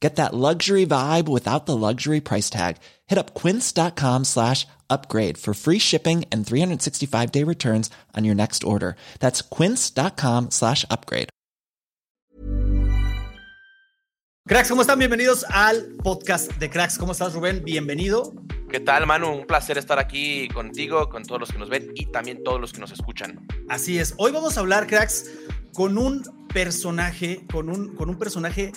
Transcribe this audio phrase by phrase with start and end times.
[0.00, 2.78] Get that luxury vibe without the luxury price tag.
[3.06, 8.64] Hit up quince.com slash upgrade for free shipping and 365 day returns on your next
[8.64, 8.96] order.
[9.20, 11.28] That's quince.com slash upgrade.
[14.48, 14.98] Cracks, ¿cómo están?
[14.98, 16.98] Bienvenidos al podcast de Cracks.
[16.98, 17.62] ¿Cómo estás, Rubén?
[17.62, 18.32] Bienvenido.
[18.68, 19.30] ¿Qué tal, Manu?
[19.30, 22.72] Un placer estar aquí contigo, con todos los que nos ven y también todos los
[22.72, 23.46] que nos escuchan.
[23.68, 24.14] Así es.
[24.16, 25.30] Hoy vamos a hablar, Cracks,
[25.72, 28.72] con un personaje, con un, con un personaje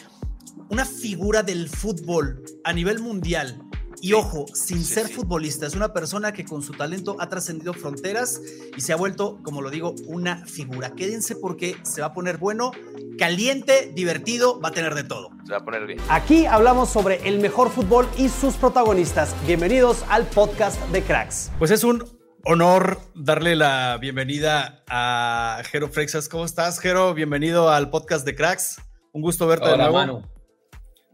[0.69, 3.61] una figura del fútbol a nivel mundial.
[4.01, 8.41] Y ojo, sin ser futbolista, es una persona que con su talento ha trascendido fronteras
[8.75, 10.91] y se ha vuelto, como lo digo, una figura.
[10.91, 12.71] Quédense porque se va a poner bueno,
[13.17, 15.29] caliente, divertido, va a tener de todo.
[15.45, 15.99] Se va a poner bien.
[16.09, 19.33] Aquí hablamos sobre el mejor fútbol y sus protagonistas.
[19.47, 21.51] Bienvenidos al podcast de Cracks.
[21.57, 22.03] Pues es un
[22.43, 26.27] honor darle la bienvenida a Jero Freixas.
[26.27, 27.13] ¿Cómo estás, Jero?
[27.13, 28.81] Bienvenido al podcast de Cracks.
[29.13, 29.93] Un gusto verte Hola, de nuevo.
[29.93, 30.32] Manu.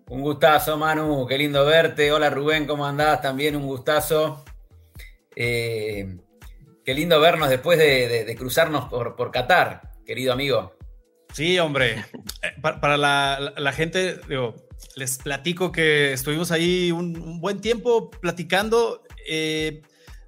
[0.09, 1.25] Un gustazo, Manu.
[1.27, 2.11] Qué lindo verte.
[2.11, 2.65] Hola, Rubén.
[2.65, 3.21] ¿Cómo andás?
[3.21, 4.43] También un gustazo.
[5.35, 6.17] Eh,
[6.83, 10.73] qué lindo vernos después de, de- de cruzarnos por, por Qatar, querido amigo.
[11.33, 12.05] Sí, hombre.
[12.41, 14.55] Eh, pa- Para, la, la- la gente, digo,
[14.95, 19.83] les platico que estuvimos ahí un, un buen tiempo platicando eh,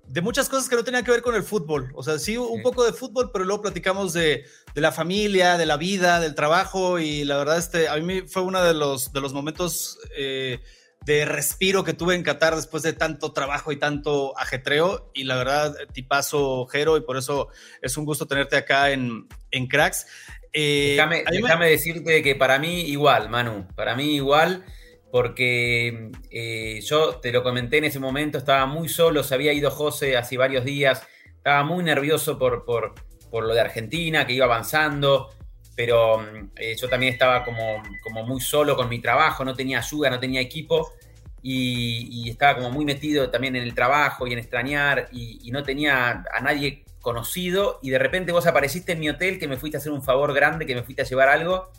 [0.05, 1.89] de muchas cosas que no tenían que ver con el fútbol.
[1.95, 2.63] O sea, sí, un Sí.
[2.63, 6.99] poco de fútbol, pero luego platicamos de, de la familia, de la vida, del trabajo
[6.99, 10.59] y la verdad, este, a mí fue uno de los, de los momentos eh,
[11.05, 15.11] de respiro que tuve en Qatar después de tanto trabajo y tanto ajetreo.
[15.13, 17.49] Y la verdad, tipazo, Jero, y por eso
[17.81, 20.05] es un gusto tenerte acá en, en Cracks.
[20.53, 23.67] Eh, Déjame, me- déjame decirte que para mí igual, Manu.
[23.75, 24.63] Para mí igual,
[25.11, 29.71] porque eh, yo te lo comenté en ese momento, estaba muy solo, se había ido
[29.71, 31.03] José hace varios días,
[31.35, 32.93] estaba muy nervioso por, por,
[33.31, 35.29] por lo de Argentina, que iba avanzando,
[35.75, 39.79] pero mm, eh, yo también estaba como, como muy solo con mi trabajo, no tenía
[39.79, 40.91] ayuda, no tenía equipo.
[41.43, 45.49] Y, y estaba como muy metido también en el trabajo y en extrañar y, y
[45.49, 49.57] no tenía a nadie conocido y de repente vos apareciste en mi hotel que me
[49.57, 51.71] fuiste a hacer un favor grande, que me fuiste a llevar algo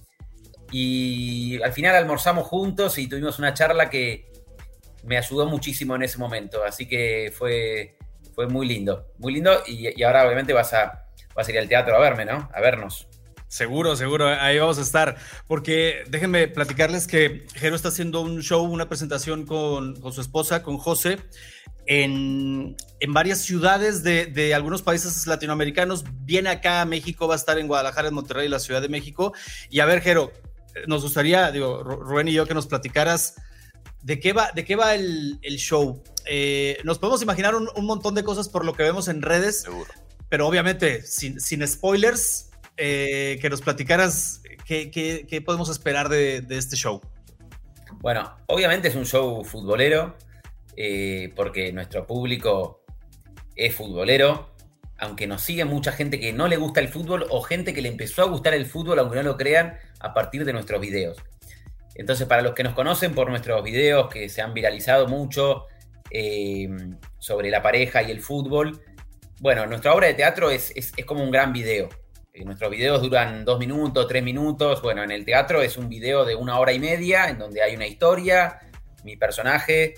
[0.73, 4.33] y al final almorzamos juntos y tuvimos una charla que
[5.05, 7.97] me ayudó muchísimo en ese momento, así que fue,
[8.35, 11.02] fue muy lindo, muy lindo y, y ahora obviamente vas a,
[11.35, 12.49] vas a ir al teatro a verme, ¿no?
[12.55, 13.09] A vernos.
[13.49, 15.17] Seguro, seguro, ahí vamos a estar.
[15.47, 20.63] Porque déjenme platicarles que Jero está haciendo un show, una presentación con, con su esposa,
[20.63, 21.19] con José,
[21.87, 26.05] en, en varias ciudades de, de algunos países latinoamericanos.
[26.25, 29.35] Viene acá a México, va a estar en Guadalajara, en Monterrey, la Ciudad de México.
[29.69, 30.33] Y a ver, Jero,
[30.87, 33.35] nos gustaría, digo, Ru- Rubén y yo, que nos platicaras
[34.01, 36.03] de qué va, de qué va el, el show.
[36.25, 39.61] Eh, nos podemos imaginar un, un montón de cosas por lo que vemos en redes,
[39.63, 39.91] Seguro.
[40.33, 46.57] Pero obviamente sin, sin spoilers, eh, que nos platicaras qué, qué- podemos esperar de, de
[46.57, 47.03] este show.
[48.01, 50.17] Bueno, obviamente es un show futbolero,
[50.75, 52.83] eh, porque nuestro público
[53.57, 54.55] es futbolero,
[54.97, 57.91] aunque nos sigue mucha gente que no le gusta el fútbol o gente que le
[57.91, 61.19] empezó a gustar el fútbol, aunque no lo crean, a partir de nuestros videos.
[61.95, 65.67] Entonces, para los que nos conocen por nuestros videos que se han viralizado mucho
[66.09, 66.71] eh,
[67.19, 68.81] sobre la pareja y el fútbol,
[69.43, 71.89] bueno, nuestra obra de teatro es, es- es como un gran video.
[72.33, 74.81] Eh, nuestros videos duran dos minutos, tres minutos.
[74.83, 77.75] Bueno, en el teatro es un video de una hora y media en donde hay
[77.75, 78.59] una historia,
[79.05, 79.95] mi personaje,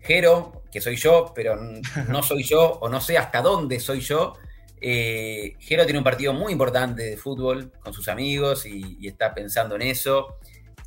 [0.00, 1.56] Jero, que soy yo, pero
[2.08, 4.34] no soy yo o no sé hasta dónde soy yo.
[4.80, 9.34] Eh, Jero tiene un partido muy importante de fútbol con sus amigos y, y está
[9.34, 10.38] pensando en eso.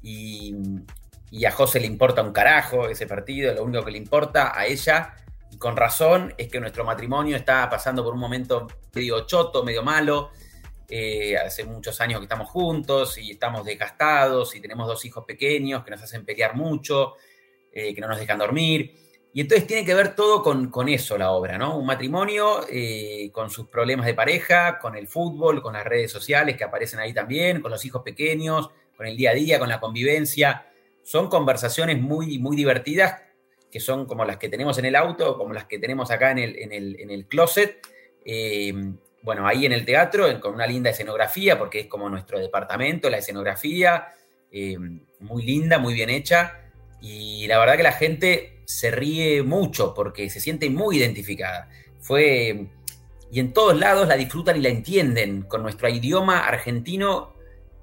[0.02, 0.56] Y,
[1.30, 4.66] y a José le importa un carajo ese partido, lo único que le importa a
[4.66, 5.14] ella,
[5.62, 10.32] con razón, es que nuestro matrimonio está pasando por un momento medio choto, medio malo.
[10.90, 15.84] Eh, hace muchos años que estamos juntos y estamos desgastados y tenemos dos hijos pequeños
[15.84, 17.14] que nos hacen pelear mucho,
[17.72, 18.96] eh, que no nos dejan dormir.
[19.34, 21.78] Y entonces tiene que ver todo con, con eso la obra, ¿no?
[21.78, 26.58] Un matrimonio eh, con sus problemas de pareja, con el fútbol, con las redes sociales
[26.58, 29.80] que aparecen ahí también, con los hijos pequeños, con el día a día, con la
[29.80, 30.66] convivencia.
[31.04, 33.22] Son conversaciones muy, muy divertidas,
[33.72, 36.40] que son como las que tenemos en el auto, como las que tenemos acá en
[36.40, 37.80] el, en el, en el closet.
[38.26, 38.74] Eh,
[39.24, 43.18] bueno, ahí en el teatro, con una linda escenografía, porque es como nuestro departamento, la
[43.18, 44.14] escenografía,
[44.52, 44.78] eh,
[45.20, 46.72] muy linda, muy bien hecha.
[47.00, 51.70] Y la verdad que la gente se ríe mucho porque se siente muy identificada.
[52.00, 52.68] Fue.
[53.32, 57.34] Y en todos lados la disfrutan y la entienden con nuestro idioma argentino,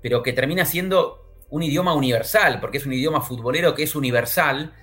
[0.02, 4.74] pero que termina siendo un idioma universal, porque es un idioma futbolero que es universal.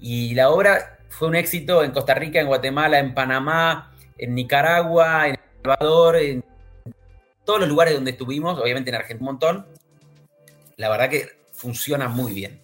[0.00, 5.28] Y la obra fue un éxito en Costa Rica, en Guatemala, en Panamá, en Nicaragua,
[5.28, 6.44] en El Salvador, en
[7.44, 9.66] todos los lugares donde estuvimos, obviamente en Argentina un montón.
[10.76, 12.60] La verdad que funciona muy bien.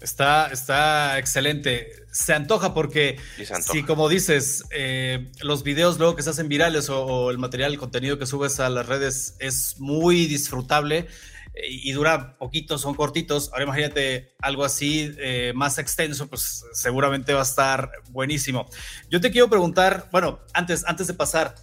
[0.00, 1.92] Está, está excelente.
[2.10, 3.18] Se antoja porque,
[3.60, 7.78] si como dices, eh, los videos luego que se hacen virales o, el material, el
[7.78, 11.06] contenido que subes a las redes es muy disfrutable
[11.54, 13.50] y, dura poquito, son cortitos.
[13.52, 18.68] Ahora imagínate algo así eh, más extenso, pues seguramente va a estar buenísimo.
[19.08, 21.54] Yo te quiero preguntar, bueno, antes, antes de pasar,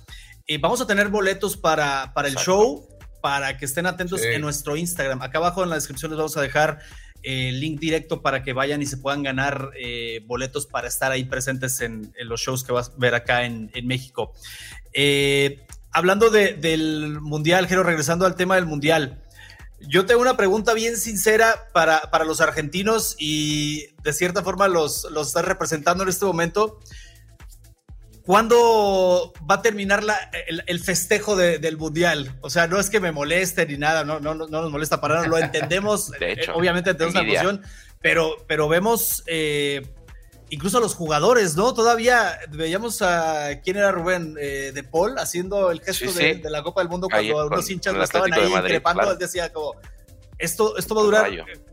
[0.61, 2.87] vamos a tener boletos para, para el show,
[3.21, 5.21] para que estén atentos en nuestro Instagram.
[5.21, 6.79] Acá abajo en la descripción les vamos a dejar
[7.23, 11.25] el link directo para que vayan y se puedan ganar eh, boletos para estar ahí
[11.25, 14.33] presentes en, los shows que vas a ver acá en, México.
[14.93, 19.23] Eh, hablando del Mundial, Jero, regresando al tema del Mundial.
[19.79, 25.07] Yo tengo una pregunta bien sincera para, para los argentinos y de cierta forma los,
[25.11, 26.79] los estás representando en este momento.
[28.27, 30.03] ¿Cuándo va a terminar
[30.47, 32.35] el, festejo del Mundial?
[32.41, 35.15] O sea, no es que me moleste ni nada, no, no, no nos molesta para
[35.15, 36.11] nada, lo entendemos.
[36.19, 37.61] de hecho, eh, obviamente tenemos una emoción,
[38.01, 39.81] pero, pero vemos eh,
[40.49, 41.73] incluso a los jugadores, ¿no?
[41.73, 46.81] Todavía veíamos a quién era Rubén eh, de Paul haciendo el gesto De, la Copa
[46.81, 49.15] del Mundo cuando unos hinchas lo estaban ahí increpando.
[49.15, 49.75] Decía como,
[50.37, 51.31] ¿esto, ¿esto va a durar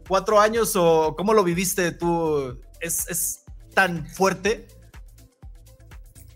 [0.09, 2.61] cuatro años o cómo lo viviste tú?
[2.81, 3.44] ¿Es, es
[3.75, 4.67] tan fuerte?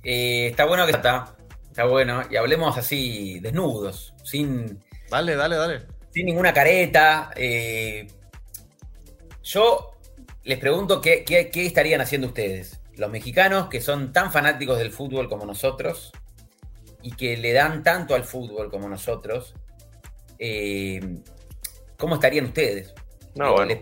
[0.05, 1.35] Eh, está bueno que está.
[1.69, 2.23] Está bueno.
[2.31, 4.83] Y hablemos así, desnudos, sin.
[5.11, 5.87] Dale, dale, dale.
[6.13, 7.31] Sin ninguna careta.
[7.37, 8.07] Eh,
[9.43, 9.88] yo
[10.49, 12.81] les pregunto qué, estarían haciendo ustedes.
[12.97, 16.11] Los mexicanos que son tan fanáticos del fútbol como nosotros
[17.03, 19.55] y que le dan tanto al fútbol como nosotros,
[20.39, 21.19] eh,
[21.99, 22.95] ¿cómo estarían ustedes?
[23.35, 23.81] No, les,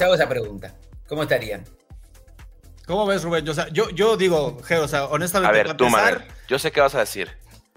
[0.00, 0.74] hago, esa pregunta.
[1.06, 1.64] ¿Cómo estarían?
[2.86, 3.46] ¿Cómo ves, Rubén?
[3.46, 5.60] O sea, yo, yo digo, o sea, honestamente.
[5.60, 7.28] A ver, tú, empezar, yo sé qué vas a decir.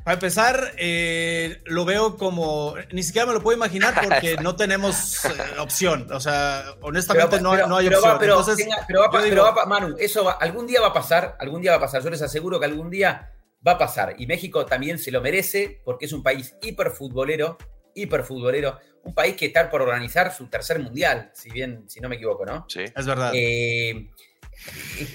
[0.03, 2.75] Para empezar, eh, lo veo como.
[2.91, 5.29] Ni siquiera me lo puedo imaginar porque no tenemos eh,
[5.59, 6.11] opción.
[6.11, 8.17] O sea, honestamente no, no, hay opción.
[8.19, 8.43] pero,
[9.11, 11.37] pero, va, Manu, eso algún día va a pasar.
[11.39, 12.03] Algún día va a pasar.
[12.03, 13.31] Yo les aseguro que algún día
[13.65, 14.15] va a pasar.
[14.17, 17.57] Y México también se lo merece porque es un país hiperfutbolero.
[17.95, 18.79] Hiperfutbolero.
[19.05, 22.45] Un país que está por organizar su tercer mundial, si bien, si no me equivoco,
[22.45, 22.65] ¿no?
[22.67, 22.83] Sí.
[22.95, 23.31] Es verdad.
[23.33, 24.09] Eh,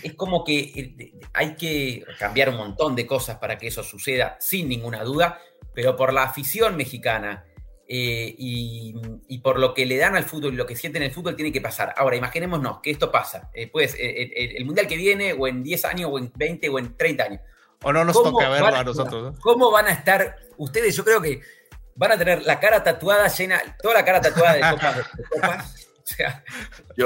[0.03, 4.37] es, como que eh, hay que cambiar un montón de cosas para que eso suceda,
[4.41, 5.41] sin ninguna duda,
[5.75, 7.45] pero por la afición mexicana
[7.87, 11.15] eh, y, por lo que le dan al fútbol y lo que sienten en el
[11.15, 11.95] fútbol tiene que pasar.
[11.97, 16.11] Ahora, imaginémonos que esto pasa, eh, pues, el mundial que viene, o en 10 años,
[16.13, 17.41] o en 20, o en 30 años.
[17.83, 19.39] O no nos toca verlo a nosotros.
[19.41, 20.97] ¿Cómo van a estar ustedes?
[20.97, 21.41] Yo creo que
[21.95, 24.79] van a tener la cara tatuada llena, toda la cara tatuada de
[25.31, 25.89] copas.
[26.09, 26.43] O sea,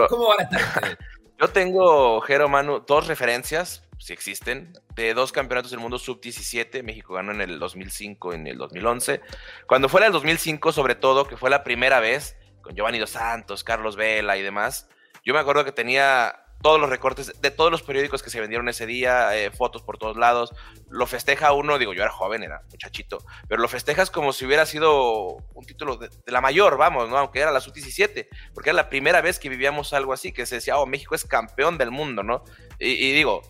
[0.08, 0.98] ¿cómo van a estar ustedes?
[1.42, 6.84] Yo tengo, Jero Manu, dos referencias, si existen, de dos campeonatos del mundo sub-17.
[6.84, 9.20] México ganó en el 2005 y en el 2011.
[9.66, 13.64] Cuando fue el 2005, sobre todo, que fue la primera vez, con Giovanni Dos Santos,
[13.64, 14.88] Carlos Vela y demás,
[15.24, 18.68] yo me acuerdo que tenía todos los recortes de todos los periódicos que se vendieron
[18.68, 20.54] ese día, eh, fotos por todos lados.
[20.88, 24.64] Lo festeja uno, digo, yo era joven, era muchachito, pero lo festejas como si hubiera
[24.64, 27.18] sido un título de, la mayor, vamos, ¿no?
[27.18, 30.56] Aunque era la sub-17, porque era la primera vez que vivíamos algo así, que se
[30.56, 32.44] decía, oh, México es campeón del mundo, ¿no?
[32.78, 33.42] Y, digo,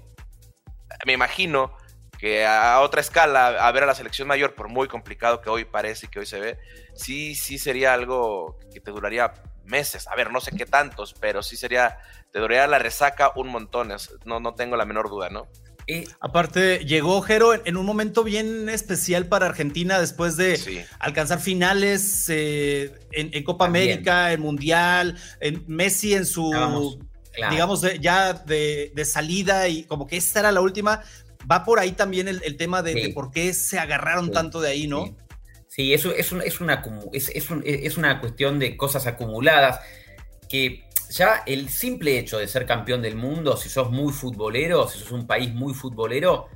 [1.07, 1.77] me imagino
[2.19, 5.65] que a otra escala, a ver a la selección mayor, por muy complicado que hoy
[5.65, 6.59] parece que hoy se ve,
[6.95, 10.07] sí, sí sería algo que te duraría meses.
[10.09, 11.99] A ver, no sé qué tantos, pero sí sería
[12.33, 13.93] te duraría la resaca un montón,
[14.25, 15.47] no, no tengo la menor duda, ¿no?
[15.87, 22.27] Y aparte, llegó Jero en un momento bien especial para Argentina después de alcanzar finales
[22.29, 26.99] eh, en, Copa América, en Mundial, en Messi en su,
[27.51, 31.03] digamos, ya de, salida y como que esta era la última.
[31.51, 35.17] Va por ahí también el, tema de, por qué se agarraron tanto de ahí, ¿no?
[35.67, 36.61] Sí, eso es, una, es,
[37.35, 39.81] es una cuestión de cosas acumuladas
[40.49, 44.99] que ya el simple hecho de ser campeón del mundo, si sos muy futbolero, si
[44.99, 46.49] sos un país muy futbolero,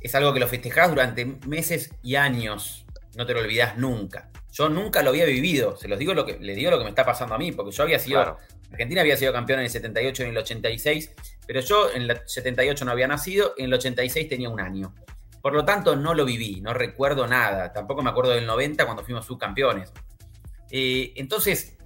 [0.00, 2.86] es algo que lo festejás durante meses y años.
[3.16, 4.30] No te lo olvidás nunca.
[4.52, 5.76] Yo nunca lo había vivido.
[5.76, 7.72] Se los digo lo que, les digo lo que me está pasando a mí, porque
[7.72, 8.38] yo había sido.
[8.70, 11.12] Argentina había sido campeón en el 78 y en el 86,
[11.46, 14.94] pero yo en el 78 no había nacido, en el 86 tenía un año.
[15.40, 17.72] Por lo tanto, no lo viví, no recuerdo nada.
[17.72, 19.92] Tampoco me acuerdo del 90 cuando fuimos subcampeones.
[20.70, 21.77] Eh, entonces,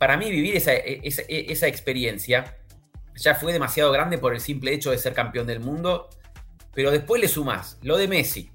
[0.00, 2.56] para mí vivir esa, esa, experiencia
[3.16, 6.08] ya fue demasiado grande por el simple hecho de ser campeón del mundo,
[6.72, 8.50] pero después le sumás lo de Messi,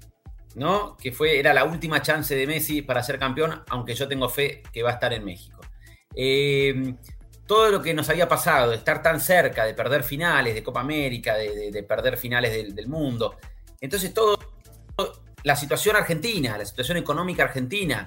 [0.56, 0.96] ¿no?
[0.96, 4.64] Que fue, era la última chance de Messi para ser campeón, aunque yo tengo fe
[4.72, 5.60] que va a estar en México.
[6.16, 6.94] Eh,
[7.46, 10.80] todo lo que nos había pasado, de estar tan cerca, de perder finales de Copa
[10.80, 13.36] América, de, perder finales del, mundo.
[13.80, 14.36] Entonces, todo,
[15.44, 18.04] la situación argentina, la situación económica argentina,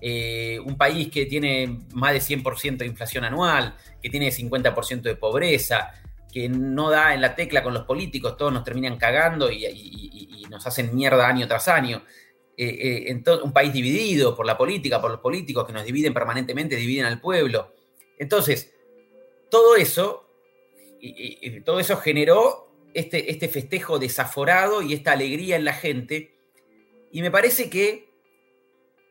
[0.00, 5.16] eh, un país que tiene más de 100% de inflación anual, que tiene 50% de
[5.16, 5.92] pobreza,
[6.32, 10.66] que no da en la tecla con los políticos, todos nos terminan cagando y, nos
[10.66, 12.02] hacen mierda año tras año.
[12.56, 16.76] Eh, eh, un país dividido por la política, por los políticos que nos dividen permanentemente,
[16.76, 17.74] dividen al pueblo.
[18.18, 18.72] Entonces,
[19.50, 20.30] todo eso,
[21.64, 26.34] todo eso generó este, este festejo desaforado y esta alegría en la gente.
[27.12, 28.05] Y me parece que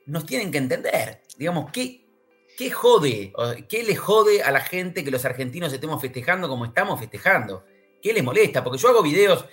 [0.05, 2.05] nos tienen que entender, digamos, ¿qué,
[2.57, 3.33] qué jode?
[3.67, 7.65] ¿Qué le jode a la gente que los argentinos estemos festejando como estamos festejando?
[8.01, 8.63] ¿Qué les molesta?
[8.63, 9.45] Porque yo hago videos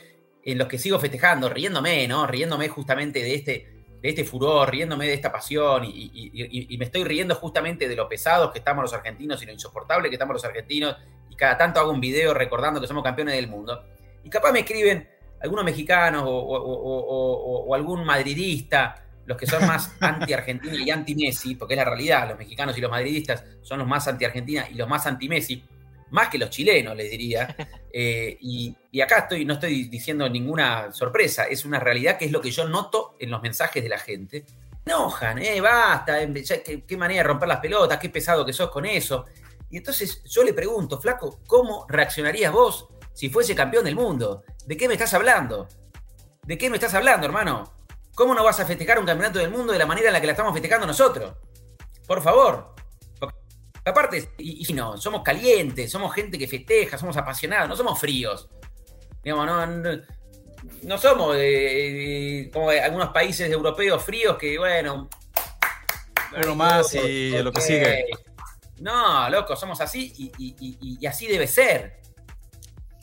[0.44, 2.26] en los que sigo festejando, riéndome, ¿no?
[2.26, 7.34] Riéndome justamente de este, de este furor, riéndome de esta pasión y, me estoy riendo
[7.36, 10.96] justamente de lo pesados que estamos los argentinos y lo insoportable que estamos los argentinos
[11.30, 13.84] y cada tanto hago un video recordando que somos campeones del mundo.
[14.24, 15.08] Y capaz me escriben
[15.40, 21.84] algunos mexicanos o algún madridista los que son más anti-Argentina y anti-Messi, porque es la
[21.84, 25.64] realidad, los mexicanos y los madridistas son los más anti-Argentina y los más anti-Messi,
[26.10, 27.54] más que los chilenos, les diría.
[27.94, 32.40] Eh, y, acá estoy, no estoy diciendo ninguna sorpresa, es una realidad que es lo
[32.40, 34.46] que yo noto en los mensajes de la gente.
[34.86, 36.20] Enojan, eh, basta,
[36.64, 39.26] qué, qué manera de romper las pelotas, qué pesado que sos con eso.
[39.68, 44.42] Y entonces yo le pregunto, flaco, ¿cómo reaccionarías vos si fuese campeón del mundo?
[44.64, 45.68] ¿De qué me estás hablando?
[46.46, 47.81] ¿De qué me estás hablando, hermano?
[48.14, 50.26] ¿Cómo no vas a festejar un campeonato del mundo de la manera en la que
[50.26, 51.34] la estamos festejando nosotros?
[52.06, 52.74] Por favor.
[53.84, 58.48] aparte, y, no, somos calientes, somos gente que festeja, somos apasionados, no somos fríos.
[59.24, 59.46] Digamos,
[60.82, 61.36] no, somos
[62.52, 65.08] como algunos países europeos fríos que, bueno.
[66.44, 68.06] Uno más y lo que sigue.
[68.80, 72.00] No, loco, somos así y, así debe ser.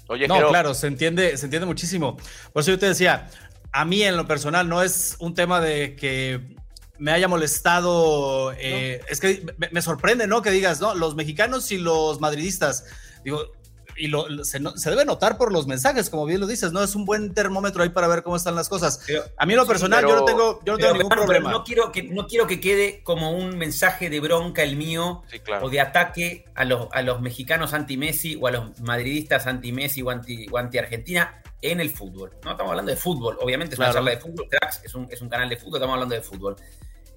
[0.07, 2.17] Oye, no, claro, se entiende, se entiende muchísimo.
[2.51, 3.29] Por eso yo te decía,
[3.71, 6.55] a mí en lo personal no es un tema de que
[6.97, 8.53] me haya molestado.
[8.53, 10.41] Eh, es que me, sorprende, ¿no?
[10.41, 10.93] Que digas, ¿no?
[10.93, 12.85] Los mexicanos y los madridistas.
[13.23, 13.51] Digo,
[13.95, 14.59] y lo, se,
[14.89, 16.81] debe notar por los mensajes, como bien lo dices, ¿no?
[16.81, 19.01] Es un buen termómetro ahí para ver cómo están las cosas.
[19.37, 21.51] a mí en lo personal yo no tengo, yo no tengo ningún problema.
[21.51, 25.23] No quiero, que, no quiero que quede como un mensaje de bronca el mío
[25.61, 30.09] o de ataque a los, a los mexicanos anti-Messi o a los madridistas anti-Messi o
[30.57, 32.31] anti-Argentina en el fútbol.
[32.43, 35.49] No estamos hablando de fútbol, obviamente es una charla de fútbol, Cracks es un, canal
[35.49, 36.55] de fútbol, estamos hablando de fútbol.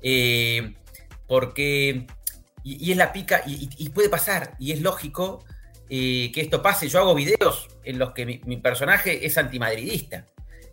[0.03, 0.75] Eh,
[1.27, 2.07] porque,
[2.65, 5.45] y, es la pica, y, puede pasar, y es lógico
[5.89, 6.89] eh, que esto pase.
[6.89, 10.27] Yo hago videos en los que mi, personaje es antimadridista.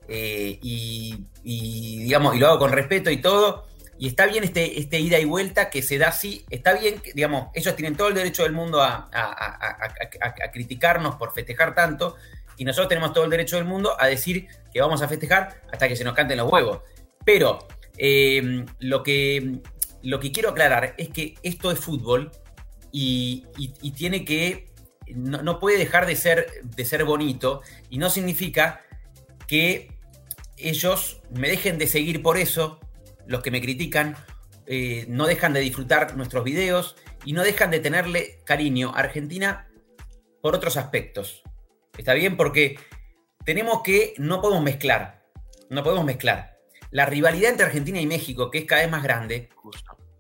[0.08, 3.68] Eh, y, digamos, y lo hago con respeto y todo.
[4.00, 6.46] Y está bien este, este ida y vuelta que se da así.
[6.50, 11.76] Está bien, digamos, ellos tienen todo el derecho del mundo a, a criticarnos por festejar
[11.76, 12.16] tanto
[12.60, 15.88] y nosotros tenemos todo el derecho del mundo a decir que vamos a festejar hasta
[15.88, 16.82] que se nos canten los huevos.
[17.26, 17.66] Pero
[17.98, 19.62] eh, lo, que,
[20.04, 22.32] lo que quiero aclarar es que esto es fútbol
[22.92, 23.46] y,
[23.96, 24.68] tiene que,
[25.16, 28.82] no, puede dejar de ser, de ser bonito y no significa
[29.48, 29.98] que
[30.58, 32.82] ellos me dejen de seguir por eso,
[33.26, 34.18] los que me critican,
[34.66, 39.70] eh, no dejan de disfrutar nuestros videos y no dejan de tenerle cariño a Argentina
[40.42, 41.42] por otros aspectos.
[42.00, 42.38] ¿Está bien?
[42.38, 42.80] Porque
[43.44, 45.22] tenemos que, no podemos mezclar,
[45.70, 46.58] no podemos mezclar.
[46.92, 49.50] La rivalidad entre Argentina y México, que es cada vez más grande,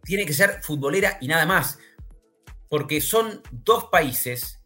[0.04, 1.80] tiene que ser futbolera y nada más.
[2.68, 4.62] Porque son dos países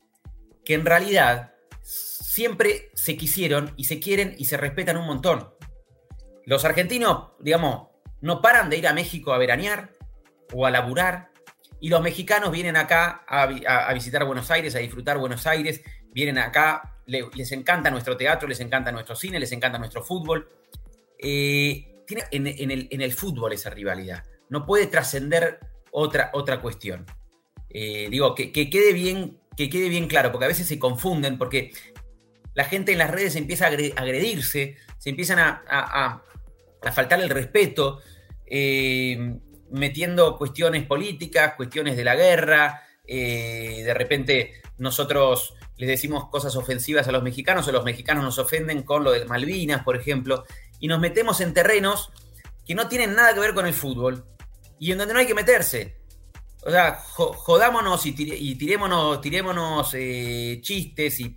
[0.65, 1.53] que en realidad
[1.84, 5.53] siempre se quisieron y se quieren y se respetan un montón.
[6.48, 7.89] Los argentinos, digamos,
[8.22, 9.93] no paran de ir a México a veranear
[10.51, 11.29] o a laburar.
[11.79, 16.39] Y los mexicanos vienen acá a, a visitar Buenos Aires, a disfrutar Buenos Aires, vienen
[16.39, 20.50] acá les encanta nuestro teatro, les encanta nuestro cine, les encanta nuestro fútbol.
[21.17, 24.24] Eh, tiene en, el, fútbol esa rivalidad.
[24.50, 25.60] No puede trascender
[25.91, 27.05] otra, otra cuestión.
[27.69, 31.72] Eh, digo, que, quede bien que quede bien claro, porque a veces se confunden, porque
[32.55, 36.24] la gente en las redes empieza a agredirse, se empiezan a,
[36.91, 38.01] faltar el respeto,
[38.48, 39.38] eh,
[39.69, 47.12] metiendo cuestiones políticas, cuestiones de la guerra, de repente nosotros les decimos cosas ofensivas a
[47.12, 50.44] los mexicanos o los mexicanos nos ofenden con lo de Malvinas, por ejemplo,
[50.80, 52.12] y nos metemos en terrenos
[52.65, 54.25] que no tienen nada que ver con el fútbol
[54.80, 55.98] y en donde no hay que meterse.
[56.65, 61.36] O sea, jodámonos y, tirémonos, tirémonos eh, chistes y,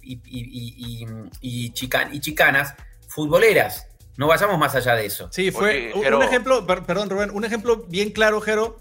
[1.40, 2.75] y, chicanas
[3.09, 3.88] futboleras.
[4.16, 5.28] No vayamos más allá de eso.
[5.33, 8.81] Sí, fue un, ejemplo, perdón Rubén, un ejemplo bien claro, Jero,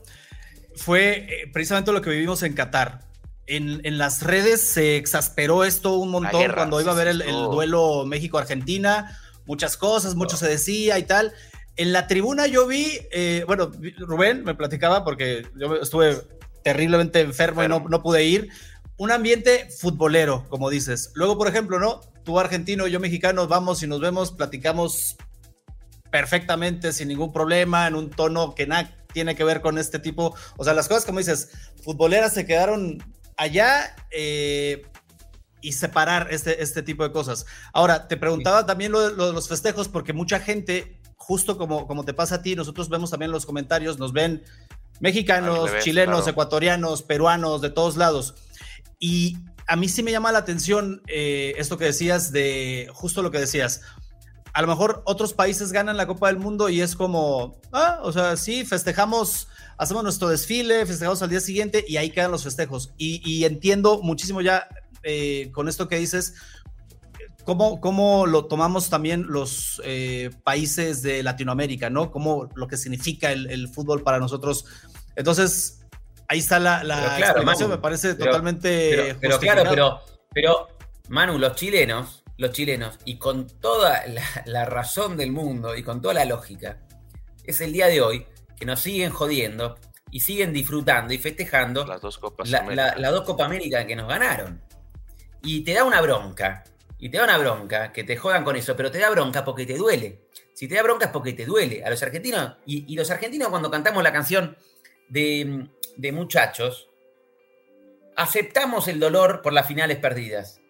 [0.76, 3.05] fue eh, precisamente lo que vivimos en Qatar.
[3.48, 9.20] En, las redes se exasperó esto un montón cuando iba a haber el, duelo México-Argentina,
[9.46, 11.34] muchas cosas, mucho se decía y tal.
[11.78, 16.22] En la tribuna yo vi, eh, bueno, Rubén me platicaba porque yo estuve
[16.64, 18.50] terriblemente enfermo y no, no pude ir.
[18.98, 21.12] Un ambiente futbolero, como dices.
[21.14, 22.02] Luego, por ejemplo, ¿no?
[22.24, 25.18] Tú argentino, yo mexicano, vamos y nos vemos, platicamos
[26.10, 30.34] perfectamente, sin ningún problema, en un tono que nada tiene que ver con este tipo.
[30.58, 31.50] O sea, las cosas, como dices,
[31.84, 33.04] futboleras se quedaron
[33.38, 34.86] allá eh,
[35.62, 37.46] y separar este, este tipo de cosas.
[37.74, 42.14] Ahora, te preguntaba también lo, de los festejos, porque mucha gente, justo como, como te
[42.14, 44.44] pasa a ti, nosotros vemos también los comentarios, nos ven
[45.00, 48.36] mexicanos, chilenos, ecuatorianos, peruanos, de todos lados.
[49.00, 49.38] Y
[49.68, 53.40] a mí sí me llama la atención eh, esto que decías de justo lo que
[53.40, 53.82] decías.
[54.56, 58.14] A lo mejor otros países ganan la Copa del Mundo y es como, ah, o
[58.14, 62.94] sea, sí, festejamos, hacemos nuestro desfile, festejamos al día siguiente y ahí quedan los festejos.
[62.98, 64.70] Y, entiendo muchísimo ya
[65.04, 66.36] eh, con esto que dices,
[67.44, 72.10] cómo, cómo lo tomamos también los eh, países de Latinoamérica, ¿no?
[72.10, 74.68] Cómo lo que significa el, fútbol para nosotros.
[75.18, 75.86] Entonces,
[76.30, 79.18] ahí está la, la explicación, me parece totalmente.
[79.20, 80.00] Pero, claro, pero,
[80.34, 80.68] pero,
[81.10, 84.04] Manu, los chilenos, los chilenos, y con toda
[84.46, 86.80] la, razón del mundo y con toda la lógica,
[87.44, 88.26] es el día de hoy
[88.58, 89.78] que nos siguen jodiendo
[90.12, 92.96] y siguen disfrutando y festejando las dos Copas América.
[92.98, 94.62] las dos Copa América que nos ganaron.
[95.44, 96.64] Y te da una bronca
[96.98, 99.66] y te da una bronca, que te jodan con eso, pero te da bronca porque
[99.66, 100.22] te duele.
[100.54, 101.84] Si te da bronca es porque te duele.
[101.84, 104.58] A los argentinos, y, los argentinos cuando cantamos la canción
[105.10, 105.68] de,
[106.14, 106.90] muchachos,
[108.16, 110.62] aceptamos el dolor por las finales perdidas.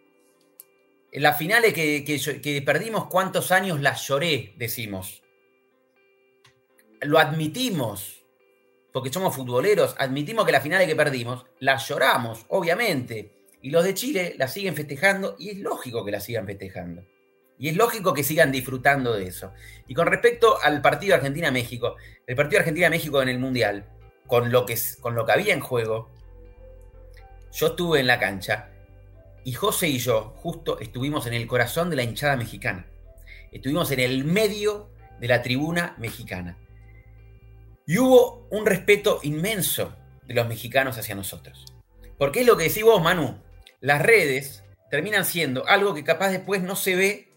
[1.16, 4.54] Las finales que, que, perdimos, ¿cuántos años las lloré?
[4.58, 5.24] Decimos.
[7.00, 8.26] Lo admitimos,
[8.92, 13.32] porque somos futboleros, admitimos que las finales que perdimos, las lloramos, obviamente.
[13.62, 17.06] Y los de Chile la siguen festejando y es lógico que la sigan festejando.
[17.58, 19.54] Y es lógico que sigan disfrutando de eso.
[19.88, 21.96] Y con respecto al partido Argentina-México,
[22.28, 23.90] el partido Argentina-México en el Mundial,
[24.28, 26.10] con lo, que, con lo que había en juego,
[27.54, 28.75] yo estuve en la cancha
[29.46, 32.88] y José y yo justo estuvimos en el corazón de la hinchada mexicana.
[33.52, 36.58] Estuvimos en el medio de la tribuna mexicana.
[37.86, 41.64] Y hubo un respeto inmenso de los mexicanos hacia nosotros.
[42.18, 43.40] Porque es lo que decís vos, Manu
[43.82, 47.30] las redes terminan siendo algo que capaz después no se ve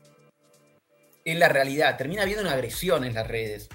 [1.26, 1.98] en la realidad.
[1.98, 3.68] Termina habiendo una agresión en las redes.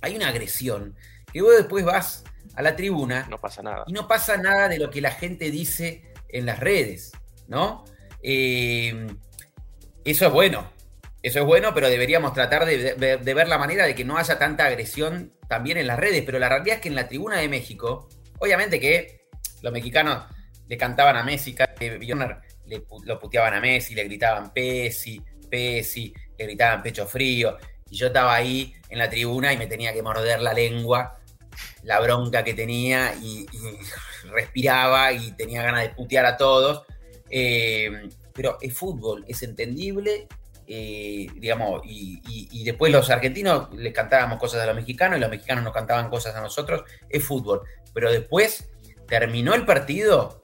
[0.00, 0.96] Hay una agresión
[1.32, 2.24] que vos después vas
[2.56, 3.28] a la tribuna.
[3.30, 3.84] No pasa nada.
[3.86, 7.12] Y no pasa nada de lo que la gente dice en las redes,
[7.50, 7.84] ¿no?
[8.22, 9.06] Eh,
[10.04, 10.72] eso es bueno.
[11.22, 14.38] Eso es bueno, pero deberíamos tratar de, de, ver la manera de que no haya
[14.38, 16.22] tanta agresión también en las redes.
[16.24, 18.08] Pero la realidad es que en la tribuna de México,
[18.38, 19.28] obviamente que
[19.60, 20.24] los mexicanos
[20.66, 26.82] le cantaban a Messi, le, lo puteaban a Messi, le gritaban Pesi, Pesi, le gritaban
[26.82, 27.58] pecho frío.
[27.90, 31.18] Y yo estaba ahí en la tribuna y me tenía que morder la lengua,
[31.82, 33.46] la bronca que tenía y,
[34.30, 36.86] respiraba y tenía ganas de putear a todos.
[37.30, 40.26] Eh, pero es fútbol, es entendible,
[40.66, 42.20] eh, digamos, y,
[42.52, 46.08] y, después los argentinos les cantábamos cosas a los mexicanos y los mexicanos nos cantaban
[46.08, 47.62] cosas a nosotros, es fútbol.
[47.92, 48.68] Pero después
[49.08, 50.40] terminó el partido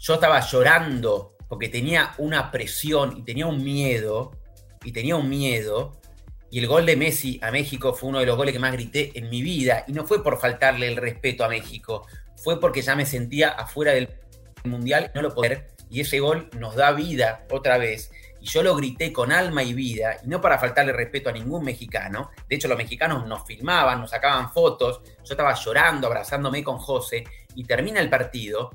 [0.00, 4.32] yo estaba llorando porque tenía una presión y tenía un miedo,
[4.82, 6.00] y tenía un miedo,
[6.50, 9.12] y el gol de Messi a México fue uno de los goles que más grité
[9.14, 12.06] en mi vida, y no fue por faltarle el respeto a México,
[12.36, 14.08] fue porque ya me sentía afuera del
[14.64, 18.74] Mundial, no lo podía y ese gol nos da vida otra vez, y yo lo
[18.74, 22.30] grité con alma y vida, y no para faltarle respeto a ningún mexicano.
[22.48, 25.02] De hecho, los mexicanos nos filmaban, nos sacaban fotos.
[25.24, 27.24] Yo estaba llorando, abrazándome con José,
[27.54, 28.70] y termina el partido.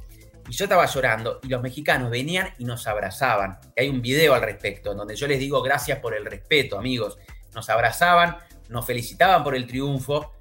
[0.47, 3.57] Y yo estaba llorando y los mexicanos venían y nos abrazaban.
[3.75, 7.17] hay un video al respecto, en donde yo les digo gracias por el respeto, amigos.
[7.55, 8.37] Nos abrazaban,
[8.69, 10.33] nos felicitaban por el triunfo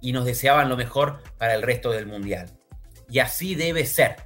[0.00, 2.50] y nos deseaban lo mejor para el resto del mundial.
[3.08, 4.16] Y así debe ser.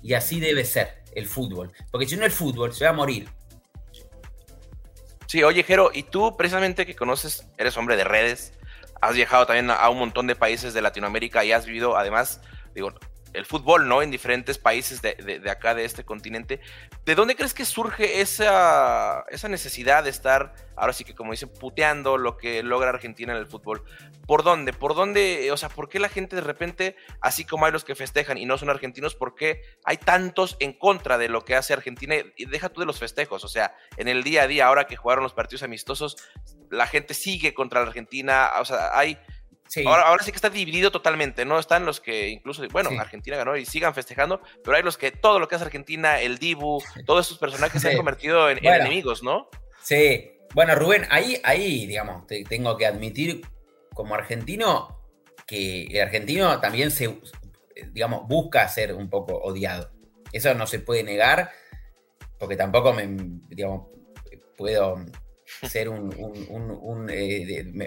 [0.00, 1.01] Y así debe ser.
[1.14, 1.72] El fútbol.
[1.90, 3.28] Porque si no, el fútbol se va a morir.
[5.26, 8.52] Sí, oye, Jero, y tú precisamente que conoces, eres hombre de redes,
[9.00, 12.40] has viajado también a, un montón de países de Latinoamérica y has vivido además,
[12.74, 12.92] digo,
[13.32, 14.02] el fútbol, ¿no?
[14.02, 16.60] En diferentes países de, acá, de este continente.
[17.04, 21.50] ¿De dónde crees que surge esa, esa necesidad de estar, ahora sí que como dicen,
[21.60, 23.84] puteando lo que logra Argentina en el fútbol?
[24.26, 24.72] ¿Por dónde?
[24.72, 25.50] ¿Por dónde?
[25.50, 28.46] O sea, ¿por qué la gente de repente, así como hay los que festejan y
[28.46, 32.14] no son argentinos, por qué hay tantos en contra de lo que hace Argentina?
[32.36, 34.96] Y deja tú de los festejos, o sea, en el día a día, ahora que
[34.96, 36.16] jugaron los partidos amistosos,
[36.70, 39.18] la gente sigue contra la Argentina, o sea, hay
[39.86, 41.58] Ahora, sí que está dividido totalmente, ¿no?
[41.58, 45.38] Están los que incluso, bueno, Argentina ganó y sigan festejando, pero hay los que todo
[45.38, 49.48] lo que hace Argentina, el Dibu, todos esos personajes se han convertido en, enemigos, ¿no?
[49.82, 50.30] Sí.
[50.54, 53.40] Bueno, Rubén, ahí, ahí, digamos, te tengo que admitir
[53.94, 54.98] como argentino
[55.46, 57.18] que el argentino también se,
[57.92, 59.90] digamos, busca ser un poco odiado.
[60.32, 61.50] Eso no se puede negar,
[62.38, 63.06] porque tampoco me,
[63.48, 63.88] digamos,
[64.56, 65.04] puedo
[65.68, 67.06] ser un,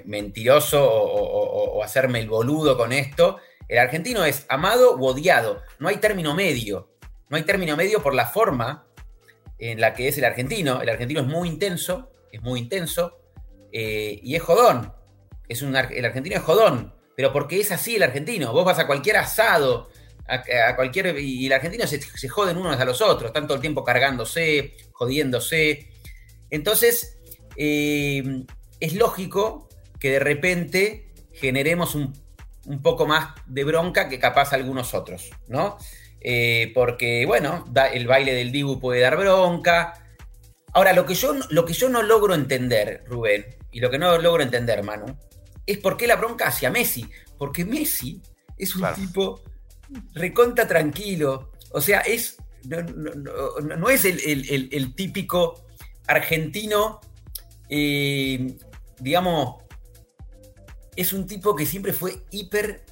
[0.05, 3.37] mentiroso o, hacerme el boludo con esto.
[3.67, 5.61] El argentino es amado u odiado.
[5.79, 6.89] No hay término medio.
[7.29, 8.87] No hay término medio por la forma
[9.57, 10.81] en la que es el argentino.
[10.81, 13.19] El argentino es muy intenso, es muy intenso
[13.71, 14.93] eh, y es jodón.
[15.47, 18.51] Es un, el argentino es jodón, pero porque es así el argentino.
[18.51, 19.89] Vos vas a cualquier asado,
[20.27, 21.19] a, cualquier.
[21.19, 25.89] y el argentino se, se joden unos a los otros, tanto el tiempo cargándose, jodiéndose.
[26.49, 27.14] Entonces,
[27.55, 28.43] eh,
[28.79, 32.13] es lógico que de repente generemos un,
[32.81, 35.77] poco más de bronca que capaz algunos otros, ¿no?
[36.21, 39.93] Eh, porque, bueno, el baile del Dibu puede dar bronca.
[40.73, 44.17] Ahora, lo que, yo, lo que yo no logro entender, Rubén, y lo que no
[44.17, 45.17] logro entender, Manu,
[45.67, 47.07] es por qué la bronca hacia Messi.
[47.37, 48.21] Porque Messi
[48.57, 49.41] es un tipo
[50.13, 51.51] reconta tranquilo.
[51.71, 55.65] O sea, es, no, es el típico
[56.07, 57.01] argentino
[57.69, 59.63] digamos,
[60.95, 62.83] es un tipo que siempre fue hiper.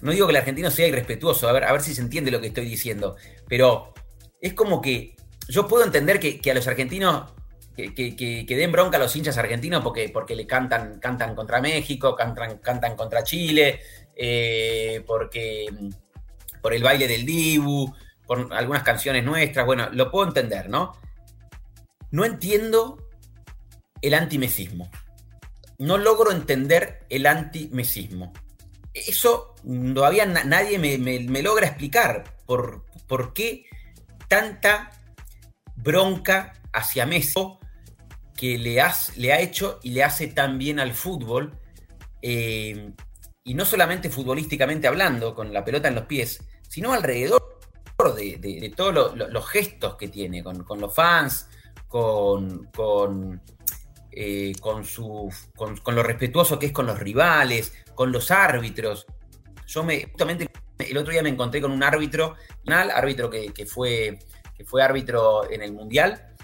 [0.00, 2.40] No digo que el argentino sea irrespetuoso, a ver, a ver si se entiende lo
[2.40, 3.16] que estoy diciendo,
[3.48, 3.92] pero
[4.40, 5.16] es como que
[5.48, 7.32] yo puedo entender que, a los argentinos,
[7.76, 12.58] que, den bronca a los hinchas argentinos porque, porque le cantan, cantan contra México, cantan,
[12.58, 13.80] cantan contra Chile,
[14.14, 15.66] eh, porque
[16.62, 17.92] por el baile del Dibu,
[18.26, 20.92] por algunas canciones nuestras, bueno, lo puedo entender, ¿no?
[22.10, 23.09] No entiendo
[24.02, 24.90] el antimesismo.
[25.78, 28.32] No logro entender el antimesismo.
[28.92, 29.54] Eso
[29.94, 33.66] todavía nadie me, logra explicar por, por qué
[34.28, 34.90] tanta
[35.76, 37.58] bronca hacia Messi
[38.36, 38.82] que le,
[39.16, 41.58] le, ha hecho y le hace tan bien al fútbol.
[42.22, 42.92] Eh,
[43.44, 47.60] y no solamente futbolísticamente hablando, con la pelota en los pies, sino alrededor
[48.16, 51.48] de, todos los gestos que tiene, con, los fans,
[51.88, 53.42] con, con
[54.12, 59.06] eh, con, su, con, lo respetuoso que es con los rivales, con los árbitros.
[59.66, 62.34] Yo me, justamente el otro día me encontré con un árbitro,
[62.66, 64.18] árbitro que, fue,
[64.56, 66.34] que fue árbitro en el Mundial.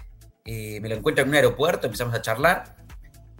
[0.45, 2.77] Eh, me lo encuentro en un aeropuerto, empezamos a charlar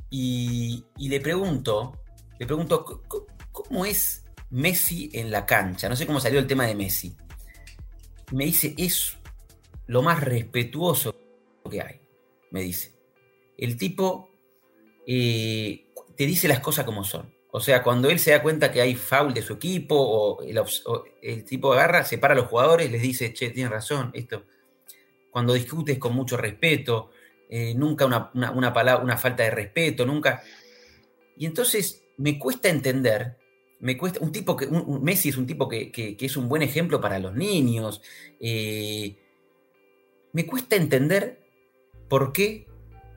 [0.09, 2.03] y, le pregunto,
[2.37, 3.03] le pregunto,
[3.53, 5.87] ¿cómo es Messi en la cancha?
[5.87, 7.15] No sé cómo salió el tema de Messi.
[8.33, 9.17] Me dice, es
[9.85, 11.15] lo más respetuoso
[11.69, 12.01] que hay,
[12.51, 12.96] me dice
[13.57, 14.29] el tipo
[15.05, 17.33] eh, te dice las cosas como son.
[17.51, 20.43] O sea, cuando él se da cuenta que hay foul de su equipo o
[21.21, 24.43] el, tipo agarra, separa a los jugadores, les dice, che, tienes razón, esto.
[25.31, 27.11] Cuando discutes con mucho respeto,
[27.49, 30.43] eh, nunca una, palabra, una falta de respeto, nunca.
[31.37, 33.37] Y entonces me cuesta entender,
[33.79, 37.17] me cuesta, un tipo que, Messi es un tipo que, es un buen ejemplo para
[37.17, 38.01] los niños.
[38.39, 39.15] Eh,
[40.33, 41.47] me cuesta entender
[42.09, 42.67] por qué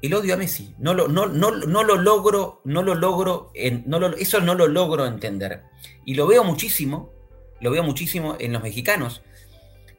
[0.03, 0.75] el odio a Messi.
[0.79, 3.53] No lo, no, no, no lo logro, no lo logro,
[3.87, 5.63] no eso no lo logro entender.
[6.05, 7.13] Y lo veo muchísimo,
[7.61, 9.23] lo veo muchísimo en los mexicanos,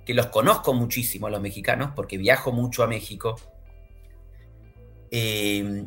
[0.05, 3.39] que los conozco muchísimo los mexicanos, porque viajo mucho a México.
[5.11, 5.85] Eh,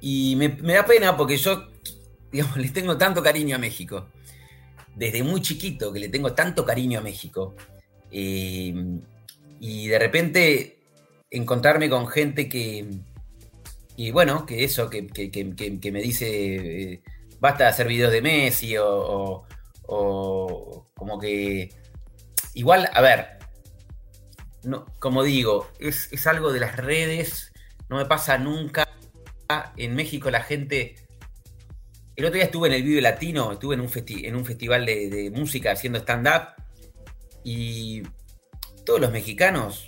[0.00, 1.66] y me, da pena porque yo,
[2.56, 4.08] les tengo tanto cariño a México.
[4.94, 7.54] Desde muy chiquito que le tengo tanto cariño a México.
[8.10, 8.74] Eh,
[9.60, 10.78] y de repente
[11.30, 12.86] encontrarme con gente que,
[13.98, 15.02] y bueno, que eso, que,
[15.92, 17.02] me dice, eh,
[17.40, 19.44] basta de hacer videos de Messi o,
[20.94, 21.70] como que...
[22.54, 23.38] Igual, a ver,
[24.62, 27.52] no, como digo, es, algo de las redes,
[27.88, 28.88] no me pasa nunca.
[29.76, 30.94] En México la gente...
[32.14, 35.10] El otro día estuve en el Vive Latino, estuve en un, en un festival de,
[35.10, 36.54] de música haciendo stand-up
[37.42, 38.04] y
[38.86, 39.87] todos los mexicanos.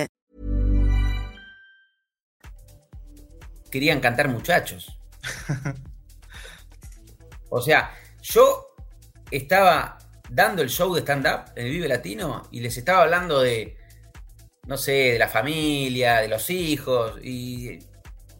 [3.71, 4.99] Querían cantar muchachos.
[7.49, 8.75] o sea, yo
[9.31, 9.97] estaba
[10.29, 13.77] dando el show de stand-up en el Vive Latino y les estaba hablando de,
[14.67, 17.79] no sé, de la familia, de los hijos, y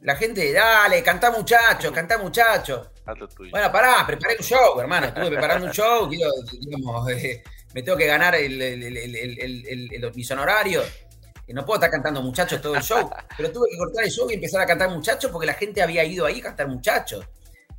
[0.01, 2.89] la gente, dale, canta muchachos, canta muchachos.
[3.51, 7.07] Bueno, pará, preparé un show, hermano, estuve preparando un show, digamos,
[7.73, 10.85] me tengo que ganar el, el, mis honorarios
[11.53, 14.35] no puedo estar cantando muchachos todo el show, pero tuve que cortar el show y
[14.35, 17.25] empezar a cantar muchachos porque la gente había ido ahí a cantar muchachos.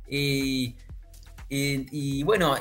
[0.07, 0.75] Y,
[2.23, 2.55] bueno,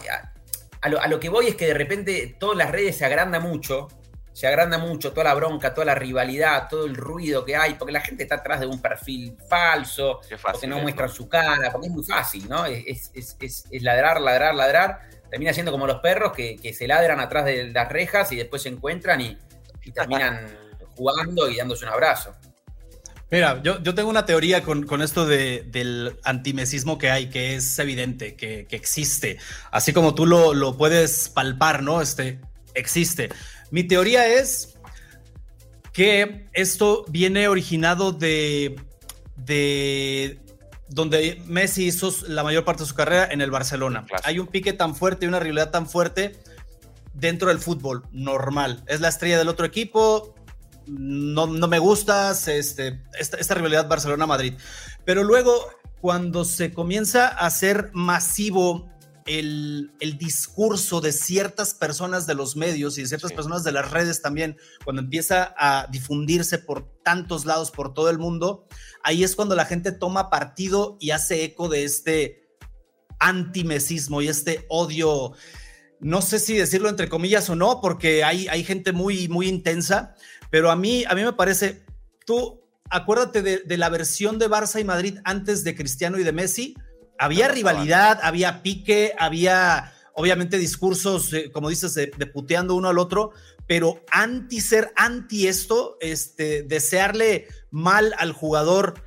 [0.81, 3.89] a, lo, que voy es que de repente todas las redes se agranda mucho,
[4.33, 7.93] se agranda mucho toda la bronca, toda la rivalidad, todo el ruido que hay, porque
[7.93, 11.93] la gente está atrás de un perfil falso, porque no muestran su cara, porque es
[11.93, 12.65] muy fácil, ¿no?
[12.65, 13.13] Es,
[13.81, 15.01] ladrar, ladrar, ladrar.
[15.29, 18.69] Termina siendo como los perros que, se ladran atrás de las rejas y después se
[18.69, 19.39] encuentran y
[19.93, 20.63] terminan
[20.97, 22.35] jugando y dándose un abrazo.
[23.31, 27.55] Mira, yo, yo tengo una teoría con, con esto de, del antimesismo que hay, que
[27.55, 29.39] es evidente, que, que existe.
[29.71, 32.03] Así como tú lo, lo, puedes palpar, ¿no?
[32.03, 32.41] Este,
[32.75, 33.31] existe.
[33.71, 34.79] Mi teoría es
[35.95, 38.77] que esto viene originado de,
[39.37, 40.39] de
[40.89, 44.05] donde Messi hizo la mayor parte de su carrera en el Barcelona.
[44.25, 46.37] Hay un pique tan fuerte y una rivalidad tan fuerte
[47.15, 48.83] dentro del fútbol, normal.
[48.87, 50.32] Es la estrella del otro equipo,
[50.87, 54.55] no, me gustas, este, esta, rivalidad Barcelona-Madrid.
[55.05, 55.53] Pero luego,
[56.01, 58.91] cuando se comienza a hacer masivo
[59.27, 64.23] el, discurso de ciertas personas de los medios y de ciertas personas de las redes
[64.23, 68.67] también, cuando empieza a difundirse por tantos lados, por todo el mundo,
[69.03, 72.43] ahí es cuando la gente toma partido y hace eco de este
[73.19, 75.33] antimesismo y este odio.
[76.01, 80.17] No sé si decirlo entre comillas o no, porque hay, hay gente muy, muy intensa,
[80.53, 81.83] pero a mí, a mí me parece,
[82.27, 82.61] tú
[82.91, 86.77] acuérdate de, la versión de Barça y Madrid antes de Cristiano y de Messi.
[87.19, 93.31] Había rivalidad, había pique, había obviamente discursos, como dices, de, puteando uno al otro,
[93.67, 99.03] pero anti ser anti esto, este, desearle mal al jugador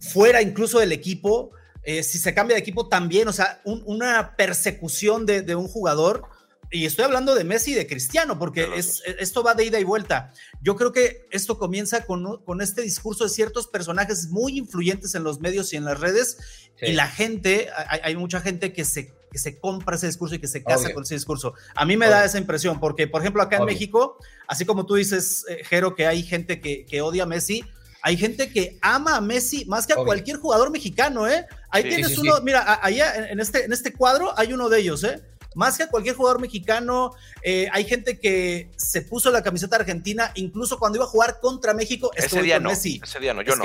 [0.00, 1.50] fuera incluso del equipo,
[1.82, 6.30] eh, si se cambia de equipo también, o sea, una persecución de, de un jugador
[6.70, 9.84] y estoy hablando de Messi y de Cristiano, porque es, esto va de ida y
[9.84, 10.32] vuelta.
[10.60, 15.24] Yo creo que esto comienza con, con este discurso de ciertos personajes muy influyentes en
[15.24, 16.38] los medios y en las redes,
[16.80, 17.68] y la gente,
[18.02, 21.02] hay, mucha gente que se, que se compra ese discurso y que se casa con
[21.04, 21.54] ese discurso.
[21.74, 24.94] A mí me da esa impresión, porque, por ejemplo, acá en México, así como tú
[24.94, 27.64] dices, eh, Jero, que hay gente que, que, odia a Messi,
[28.02, 31.46] hay gente que ama a Messi más que a cualquier jugador mexicano, ¿eh?
[31.70, 35.20] Ahí tienes uno, mira, allá en este, en este cuadro hay uno de ellos, ¿eh?
[35.58, 37.10] Más que cualquier jugador mexicano.
[37.42, 41.74] Eh, hay gente que se puso la camiseta argentina, incluso cuando iba a jugar contra
[41.74, 43.64] México, ese día no, Ese día no, yo no.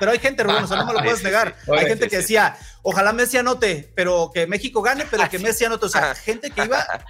[0.00, 1.54] pero hay gente, Rubén, o sea, no me lo puedes negar.
[1.68, 5.64] hay gente que decía, ojalá Messi anote, pero que México gane, pero ah, que Messi
[5.64, 5.86] anote.
[5.86, 6.84] O sea, gente que iba.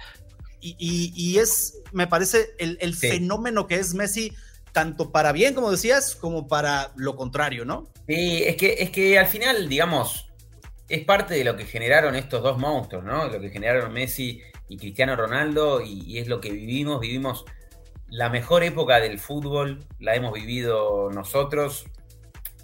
[0.61, 4.33] Y, es, me parece, el, fenómeno que es Messi
[4.73, 7.87] tanto para bien, como decías, como para lo contrario, ¿no?
[8.07, 10.28] Sí, es que, es que al final, digamos,
[10.89, 13.27] es parte de lo que generaron estos dos monstruos, ¿no?
[13.27, 16.99] Lo que generaron Messi y Cristiano Ronaldo y, es lo que vivimos.
[16.99, 17.45] Vivimos
[18.07, 21.85] la mejor época del fútbol, la hemos vivido nosotros.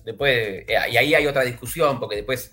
[0.03, 2.51] Después, eh, y ahí hay otra discusión, porque después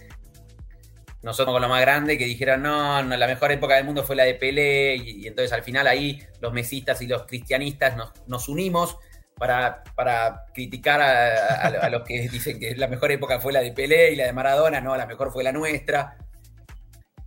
[1.22, 4.16] nosotros con lo más grande que dijeron, no, no, la mejor época del mundo fue
[4.16, 8.12] la de Pelé, y, y entonces al final ahí los mesistas y los cristianistas nos,
[8.26, 8.98] nos unimos
[9.42, 14.12] para, para criticar a, los que dicen que la mejor época fue la de Pelé
[14.12, 16.16] y la de Maradona, no, la mejor fue la nuestra.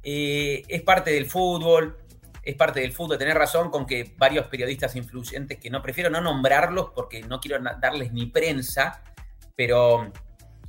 [0.02, 1.98] Eh, es parte del fútbol,
[2.42, 3.18] es parte del fútbol.
[3.18, 7.62] Tener razón con que varios periodistas influyentes, que no prefiero no nombrarlos porque no quiero
[7.82, 9.04] darles ni prensa,
[9.58, 10.10] pero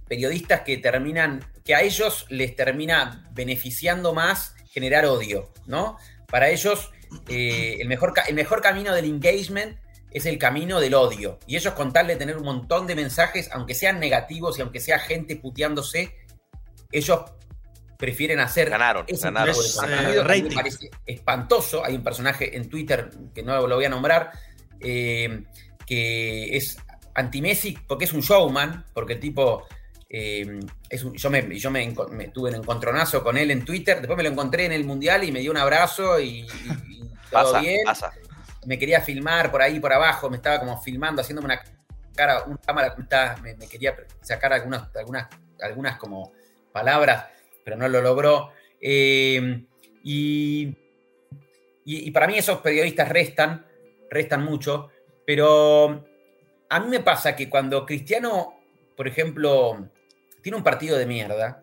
[0.09, 5.96] periodistas que terminan, que a ellos les termina beneficiando más generar odio, ¿no?
[6.26, 6.90] Para ellos,
[7.28, 9.78] eh, el, mejor, el mejor camino del engagement
[10.16, 11.38] es el camino del odio.
[11.46, 14.81] Y ellos con tal de tener un montón de mensajes, aunque sean negativos y aunque
[14.81, 16.14] sea gente puteándose,
[16.90, 17.20] ellos
[17.98, 19.55] prefieren hacer Ganaron, ese ganaron.
[19.55, 21.85] tipo de Es, eh, me parece espantoso.
[21.85, 24.31] Hay un personaje en Twitter que no lo voy a nombrar,
[24.81, 25.42] eh,
[25.87, 26.76] que es
[27.14, 29.66] anti-Messi porque es un showman, porque el tipo.
[30.09, 31.92] eh, es un- yo me, yo me
[32.33, 35.33] tuve un encontronazo con él en Twitter, después me lo encontré en el Mundial y
[35.33, 36.46] me dio un abrazo y, y-
[36.88, 37.81] y todo Pasa, bien.
[37.85, 38.12] pasa.
[38.66, 41.62] Me quería filmar por ahí, por abajo, me estaba como filmando, haciéndome una
[42.14, 42.94] cara, una cámara,
[43.42, 45.29] me, me quería sacar algunas, algunas,
[45.61, 46.33] algunas como
[46.72, 47.26] palabras,
[47.64, 48.50] pero no lo logró.
[48.81, 49.64] Eh,
[50.02, 50.76] y,
[51.85, 53.66] y- y para mí esos periodistas restan,
[54.11, 54.90] restan mucho,
[55.26, 56.05] pero
[56.68, 58.55] a mí me pasa que cuando Cristiano,
[58.96, 59.88] por ejemplo,
[60.42, 61.62] tiene un partido de mierda,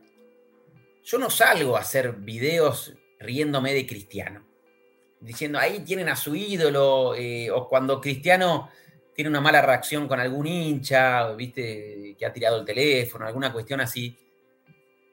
[1.03, 4.45] yo no salgo a hacer videos riéndome de Cristiano,
[5.23, 8.69] diciendo ahí tienen a su ídolo, eh, o cuando Cristiano
[9.15, 13.79] tiene una mala reacción con algún hincha, viste, que ha tirado el teléfono, alguna cuestión
[13.81, 14.17] así.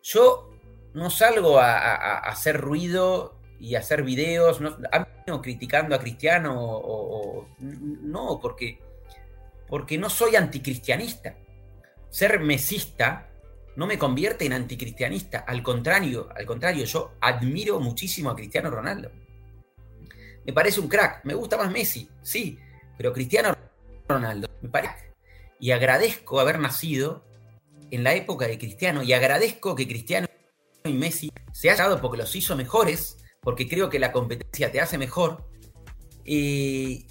[0.03, 0.51] Yo
[0.95, 5.95] no salgo a, a- a hacer ruido y a hacer videos, no, ¿han venido criticando
[5.95, 8.79] a Cristiano o, o- no, porque,
[9.69, 11.37] porque no soy anticristianista.
[12.09, 13.29] Ser mesista
[13.77, 19.11] no me convierte en anticristianista, al contrario, al contrario, yo admiro muchísimo a Cristiano Ronaldo.
[20.47, 22.59] Me parece un crack, me gusta más Messi, sí,
[22.97, 23.57] pero Cristiano
[24.09, 25.13] Ronaldo me parece.
[25.59, 27.25] Y agradezco haber nacido
[27.91, 30.27] en la época de Cristiano y agradezco que Cristiano
[30.85, 34.81] y Messi se hayan dado porque los hizo mejores, porque creo que la competencia te
[34.81, 35.47] hace mejor.
[36.25, 37.07] Eh,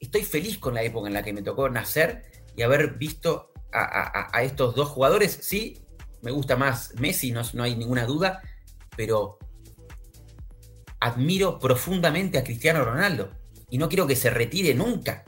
[0.00, 2.24] estoy feliz con la época en la que me tocó nacer
[2.56, 5.38] y haber visto a, a- estos dos jugadores.
[5.42, 5.84] Sí,
[6.22, 8.42] me gusta más Messi, no, no hay ninguna duda,
[8.96, 9.38] pero
[11.02, 13.30] admiro profundamente a Cristiano Ronaldo
[13.70, 15.24] y no quiero que se retire nunca.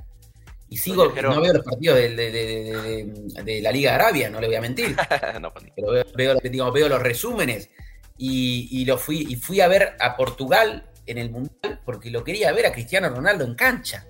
[0.69, 3.91] Y sigo, Oye, no veo los partidos de, de- de- de- de- de la Liga
[3.91, 4.97] de Arabia, no le voy a mentir
[5.41, 7.71] No, pues, pero veo, veo, digo, veo los resúmenes
[8.17, 12.25] y, y lo fui, y fui a ver a Portugal en el Mundial porque lo
[12.25, 14.07] quería ver a Cristiano Ronaldo en cancha.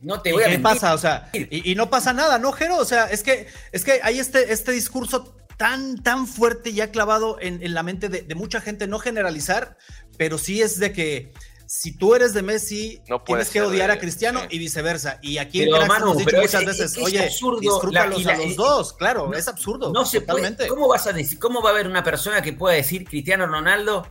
[0.00, 0.62] No te ¿Y voy a ¿Qué mentir.
[0.62, 0.94] pasa?
[0.94, 2.76] O sea, y, y no pasa nada, ¿no, Jero?
[2.76, 7.38] O sea, es que, es que hay este, este discurso tan, tan fuerte ya clavado
[7.40, 9.76] en, en la mente de, de mucha gente, no generalizar,
[10.18, 11.32] pero sí es de que
[11.66, 15.18] si tú eres de Messi, No puedes tienes que odiar a Cristiano y viceversa.
[15.20, 17.60] Y aquí en Cracks Manu, hemos dicho muchas es- veces, es oye, absurdo.
[17.60, 19.92] disfrútalos La- y la- a los dos, claro, no- es absurdo.
[19.92, 20.66] No se puede-.
[20.66, 24.10] ¿Cómo vas a decir, cómo va a haber una persona que pueda decir Cristiano Ronaldo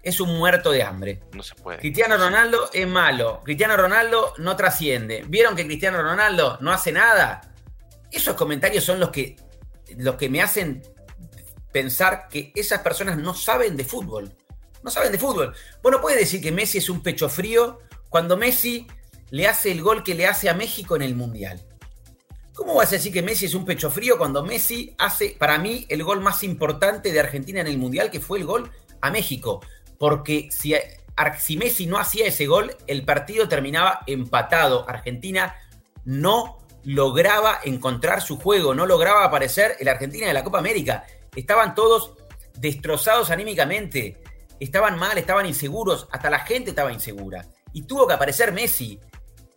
[0.00, 1.20] es un muerto de hambre?
[1.32, 1.78] no se puede.
[1.80, 3.40] Cristiano Ronaldo es malo.
[3.44, 5.24] Cristiano Ronaldo no trasciende.
[5.28, 7.52] ¿Vieron que Cristiano Ronaldo no hace nada?
[8.12, 9.34] Esos comentarios son los que,
[9.96, 10.82] los que me hacen
[11.72, 14.32] pensar que esas personas no saben de fútbol.
[14.82, 15.54] No saben de fútbol.
[15.82, 18.86] Bueno, puede decir que Messi es un pecho frío cuando Messi
[19.30, 21.62] le hace el gol que le hace a México en el Mundial.
[22.54, 25.86] ¿Cómo vas a decir que Messi es un pecho frío cuando Messi hace, para mí,
[25.88, 29.60] el gol más importante de Argentina en el Mundial, que fue el gol a México?
[29.98, 30.74] Porque si,
[31.38, 34.86] si Messi no hacía ese gol, el partido terminaba empatado.
[34.86, 35.54] Argentina
[36.04, 41.04] no lograba encontrar su juego, no lograba aparecer en la Argentina de la Copa América.
[41.34, 42.14] Estaban todos
[42.58, 44.21] destrozados anímicamente,
[44.64, 47.46] estaban mal, estaban inseguros, hasta la gente estaba insegura.
[47.72, 49.00] Y tuvo que aparecer Messi.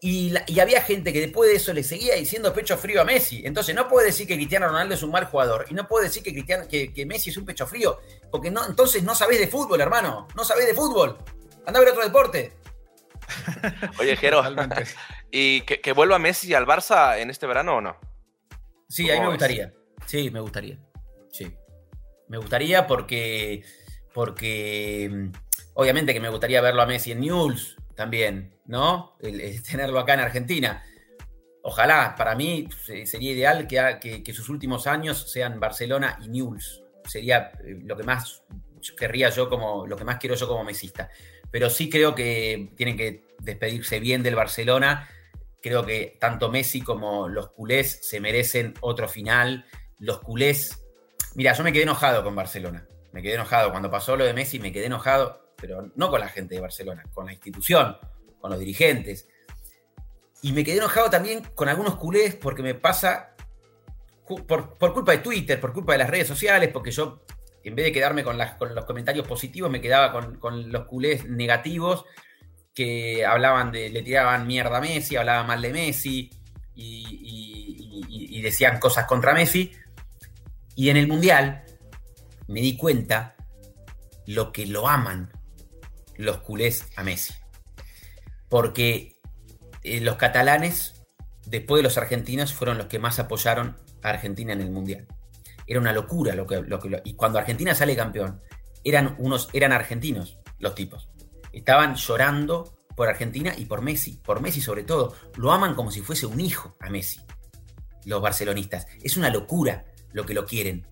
[0.01, 3.05] Y, la- y había gente que después de eso le seguía diciendo pecho frío a
[3.05, 3.41] Messi.
[3.45, 5.65] Entonces no puede decir que Cristiano Ronaldo es un mal jugador.
[5.69, 7.99] Y no puede decir que, Cristiano, que, que Messi es un pecho frío.
[8.31, 10.27] Porque no, entonces no sabés de fútbol, hermano.
[10.35, 11.17] No sabés de fútbol.
[11.65, 12.53] Anda a ver otro deporte.
[13.99, 14.43] Oye, Jero.
[15.31, 17.97] ¿y que, que vuelva Messi al Barça en este verano o no?
[18.87, 19.39] Sí, a mí ¿Cómo me ves?
[19.39, 19.73] gustaría.
[20.05, 20.77] Sí, me gustaría.
[21.31, 21.51] Sí.
[22.27, 23.63] Me gustaría porque.
[24.15, 25.09] Porque.
[25.11, 25.31] mm,
[25.77, 29.17] Obviamente que me gustaría verlo a Messi en News también, ¿no?
[29.69, 30.81] Tenerlo acá en Argentina.
[31.63, 36.81] Ojalá, para mí se- sería ideal que- que sus últimos años sean Barcelona y News.
[37.07, 38.41] sería eh, lo que más
[38.97, 41.09] querría yo como, lo que más quiero yo como mesista.
[41.51, 45.07] Pero sí creo que tienen que despedirse bien del Barcelona.
[45.61, 49.65] Creo que tanto Messi como los culés se merecen otro final.
[49.99, 50.81] Los culés.
[51.35, 52.87] Mira, yo me quedé enojado con Barcelona.
[53.15, 53.71] Me quedé enojado.
[53.71, 57.01] Cuando pasó lo de Messi, me quedé enojado, pero no con la gente de Barcelona,
[57.13, 57.97] con la institución,
[58.41, 59.29] con los dirigentes.
[60.41, 63.33] Y me quedé enojado también con algunos culés porque me pasa
[64.27, 67.23] por, culpa de Twitter, por culpa de las redes sociales, porque yo,
[67.63, 72.03] en vez de quedarme con, los comentarios positivos, me quedaba con, los culés negativos
[72.73, 76.29] que hablaban de, le tiraban mierda a Messi, hablaban mal de Messi
[76.75, 79.71] y, decían cosas contra Messi.
[80.75, 81.64] Y en el Mundial
[82.47, 83.35] me di cuenta
[84.25, 85.31] lo que lo aman
[86.17, 87.33] los culés a Messi.
[88.49, 89.19] Porque
[89.83, 91.03] eh, los catalanes,
[91.45, 95.07] después de los argentinos, fueron los que más apoyaron Argentina en el Mundial.
[95.67, 98.41] Era una locura lo que, lo que y cuando Argentina sale campeón,
[98.83, 101.09] eran unos eran argentinos los tipos.
[101.51, 105.15] Estaban llorando por Argentina y por Messi, por Messi sobre todo.
[105.35, 107.19] Lo aman como si fuese un hijo a Messi.
[108.05, 108.87] Los barcelonistas.
[109.01, 110.85] Es una locura lo que lo quieren.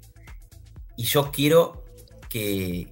[0.95, 1.83] Y yo quiero
[2.29, 2.91] que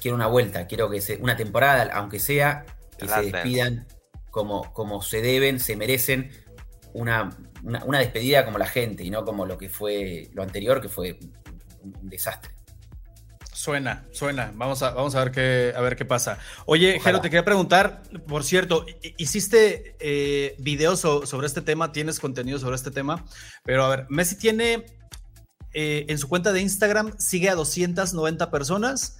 [0.00, 2.64] quiero una vuelta, quiero que sea una temporada, aunque sea
[2.98, 3.86] que se despidan
[4.30, 6.30] como, como se deben, se merecen
[6.92, 7.30] una
[7.62, 11.18] una, despedida como la gente y no como lo que fue lo anterior, que fue
[11.82, 12.52] un, desastre.
[13.52, 14.52] Suena, suena.
[14.54, 16.38] Vamos a, vamos a ver qué, a ver qué pasa.
[16.64, 18.86] Oye, Jero, te quería preguntar, por cierto,
[19.16, 23.24] hiciste eh, videos sobre este tema, tienes contenido sobre este tema,
[23.64, 24.86] pero a ver, Messi tiene
[25.72, 29.18] eh, en su cuenta de Instagram, sigue a 290 personas,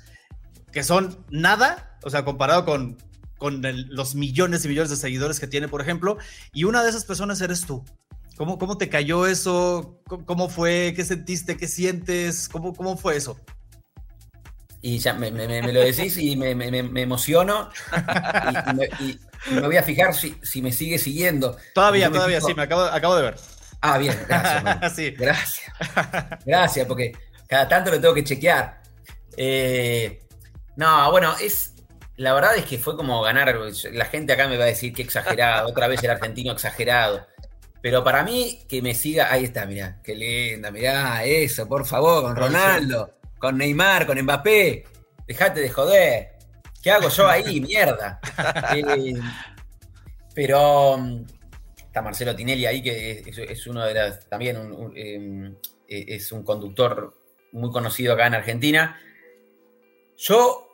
[0.72, 2.98] que son nada, o sea, comparado con,
[3.38, 6.18] con los millones y millones de seguidores que tiene, por ejemplo,
[6.52, 7.84] y una de esas personas eres tú.
[8.36, 10.00] ¿Cómo, cómo te cayó eso?
[10.06, 10.92] ¿Cómo, fue?
[10.94, 11.56] ¿Qué sentiste?
[11.56, 12.48] ¿Qué sientes?
[12.48, 13.36] ¿Cómo, cómo fue eso?
[14.80, 16.52] Y ya me, lo decís y me,
[17.02, 17.68] emociono
[19.00, 19.18] y,
[19.52, 21.56] me, voy a fijar si, me sigue siguiendo.
[21.74, 23.36] Todavía, todavía, sí, me acabo, acabo de ver.
[23.80, 24.94] Ah, bien, gracias.
[24.96, 25.10] sí.
[25.12, 25.72] Gracias.
[26.44, 27.12] Gracias, porque
[27.46, 28.82] cada tanto lo tengo que chequear.
[29.36, 30.20] Eh,
[30.76, 31.74] no, bueno, es.
[32.16, 33.54] La verdad es que fue como ganar.
[33.92, 35.68] La gente acá me va a decir que exagerado.
[35.68, 37.26] Otra vez el argentino exagerado.
[37.80, 42.24] Pero para mí, que me siga, ahí está, mirá, qué linda, mirá, eso, por favor,
[42.24, 44.84] con Ronaldo, con Neymar, con Mbappé,
[45.26, 46.28] dejate de joder.
[46.82, 47.60] ¿Qué hago yo ahí?
[47.60, 48.20] Mierda.
[48.74, 49.14] Eh,
[50.34, 51.24] pero mm,
[52.02, 54.56] Marcelo Tinelli ahí, que es, uno de las, también
[54.94, 55.54] em,
[55.88, 57.14] e, es un conductor
[57.52, 59.00] muy conocido acá en Argentina.
[60.16, 60.68] Yo,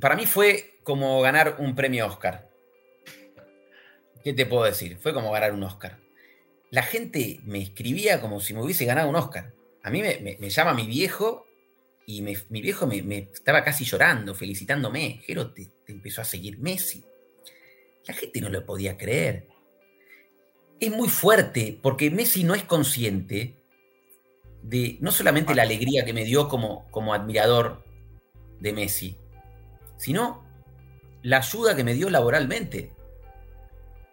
[0.00, 2.48] para mí fue como ganar un premio Oscar.
[4.22, 4.98] ¿Qué te puedo decir?
[4.98, 6.00] Fue como ganar un Oscar.
[6.70, 9.52] La gente me escribía como si me hubiese ganado un Oscar.
[9.82, 11.46] A mí me, llama mi viejo
[12.06, 15.20] y mi viejo me, estaba casi llorando, felicitándome.
[15.24, 17.04] Jero, te, empezó a seguir Messi.
[18.06, 19.46] La gente no lo podía creer.
[20.78, 23.56] Es muy fuerte porque Messi no es consciente
[24.62, 27.84] de no solamente la alegría que me dio como, como admirador
[28.60, 29.16] de Messi,
[29.96, 30.44] sino
[31.22, 32.92] la ayuda que me dio laboralmente.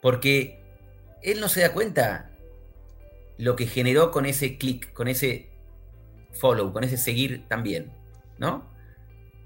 [0.02, 0.62] Porque
[1.22, 2.32] él no se da cuenta
[3.38, 5.50] lo que generó con ese clic, con ese
[6.32, 7.92] follow, con ese seguir también,
[8.38, 8.70] ¿no?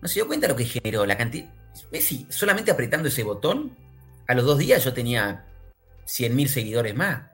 [0.01, 1.53] No se dio cuenta lo que generó, la cantidad.
[1.91, 3.75] Messi, solamente apretando ese botón,
[4.27, 5.46] a los dos días yo tenía
[6.07, 7.29] 100.000 seguidores más.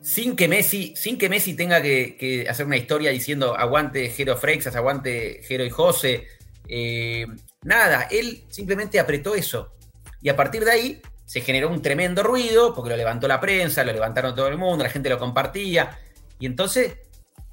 [0.00, 4.76] Sin que Messi, sin que Messi tenga que, hacer una historia diciendo aguante Jero Freixas,
[4.76, 6.26] aguante Jero y José.
[6.68, 7.26] Eh,
[7.64, 9.74] nada, él simplemente apretó eso.
[10.20, 13.84] Y a partir de ahí se generó un tremendo ruido porque lo levantó la prensa,
[13.84, 15.98] lo levantaron todo el mundo, la gente lo compartía.
[16.38, 16.98] Y entonces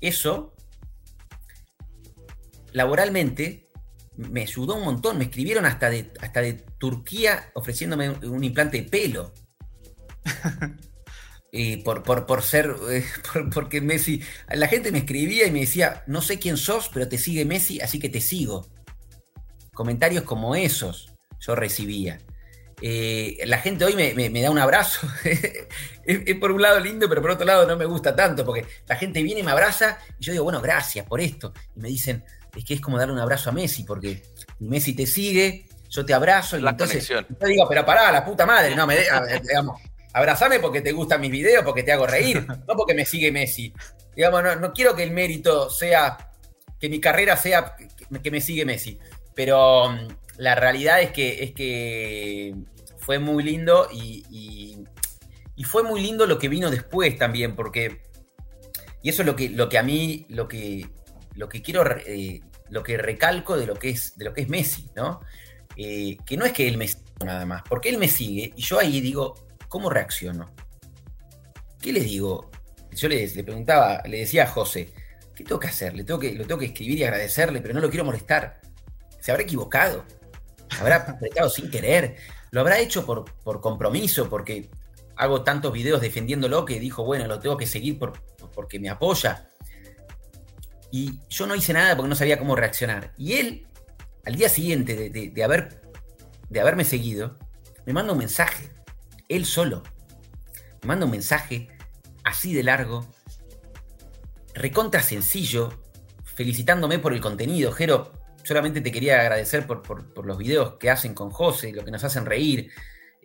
[0.02, 0.54] eso,
[2.72, 3.70] laboralmente,
[4.16, 5.18] me ayudó un montón.
[5.18, 9.34] Me escribieron hasta de, hasta de Turquía ofreciéndome un, implante de pelo.
[11.52, 13.06] y por, por, ser, eh,
[13.54, 17.18] porque Messi, la gente me escribía y me decía, no sé quién sos, pero te
[17.18, 18.68] sigue Messi, así que te sigo.
[19.74, 22.20] Comentarios como esos yo recibía.
[22.82, 25.08] Eh, la gente hoy me, da un abrazo.
[26.06, 28.96] es, por un lado lindo, pero por otro lado no me gusta tanto, porque la
[28.96, 31.54] gente viene y me abraza y yo digo, bueno, gracias por esto.
[31.76, 32.24] Y me dicen,
[32.56, 34.24] es que es como darle un abrazo a Messi, porque
[34.60, 38.76] Messi te sigue, yo te abrazo y entonces yo digo, pero pará, la puta madre,
[38.76, 39.82] no me digamos,
[40.14, 43.74] abrazame porque te gustan mis videos, porque te hago reír, no porque me sigue Messi.
[44.16, 46.18] Digamos, no, quiero que el mérito sea,
[46.80, 47.76] que mi carrera sea
[48.24, 48.98] que me sigue Messi,
[49.36, 50.08] pero mm,
[50.38, 52.56] la realidad es que, es que
[52.98, 54.84] fue muy lindo y,
[55.64, 58.02] fue muy lindo lo que vino después también, porque,
[59.04, 60.88] y eso es lo que, lo que a mí, lo que,
[61.36, 64.50] lo que quiero, eh, lo que recalco de lo que es, de lo que es
[64.50, 65.20] Messi, ¿no?
[65.76, 68.62] Eh, que no es que él me siga nada más, porque él me sigue y
[68.62, 69.36] yo ahí digo,
[69.70, 70.54] ¿cómo reacciono?
[71.82, 72.52] ¿Qué le digo?
[72.92, 74.90] Yo le, le preguntaba, le decía a José,
[75.34, 75.96] ¿qué tengo que hacer?
[75.96, 78.60] Le tengo que, lo tengo que escribir y agradecerle, pero no lo quiero molestar.
[79.22, 80.04] ¿Se habrá equivocado?
[80.80, 82.18] ¿Habrá apretado sin querer?
[82.52, 84.30] ¿Lo habrá hecho por, por compromiso?
[84.30, 84.70] Porque
[85.16, 88.14] hago tantos videos defendiéndolo que dijo, bueno, lo tengo que seguir por,
[88.54, 89.50] porque me apoya.
[90.92, 93.14] Y yo no hice nada porque no sabía cómo reaccionar.
[93.18, 93.68] Y él,
[94.26, 95.82] al día siguiente de, haber,
[96.50, 97.38] de haberme seguido,
[97.86, 98.70] me manda un mensaje.
[99.30, 99.84] Él solo.
[100.84, 101.70] Manda un mensaje
[102.24, 103.08] así de largo,
[104.54, 105.84] recontra sencillo,
[106.24, 107.72] felicitándome por el contenido.
[107.72, 108.12] Jero,
[108.44, 112.04] solamente te quería agradecer por, por, los videos que hacen con José, lo que nos
[112.04, 112.72] hacen reír.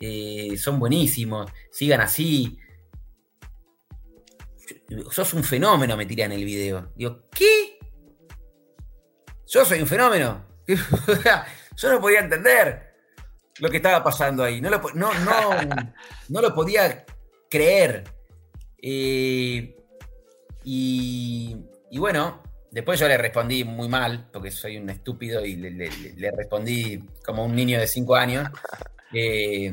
[0.00, 2.58] Eh, son buenísimos, sigan así.
[5.10, 6.92] Sos un fenómeno, me tiré en el video.
[6.94, 7.78] Digo, ¿qué?
[9.46, 10.46] Yo soy un fenómeno.
[11.76, 12.93] Yo no podía entender
[13.58, 14.60] lo que estaba pasando ahí.
[14.60, 15.10] No lo, no,
[16.28, 17.04] no, lo podía
[17.48, 18.04] creer.
[18.80, 19.76] Eh,
[20.64, 21.56] y,
[21.92, 27.44] bueno, después yo le respondí muy mal, porque soy un estúpido y le, respondí como
[27.44, 28.48] un niño de 5 años.
[29.16, 29.72] Eh,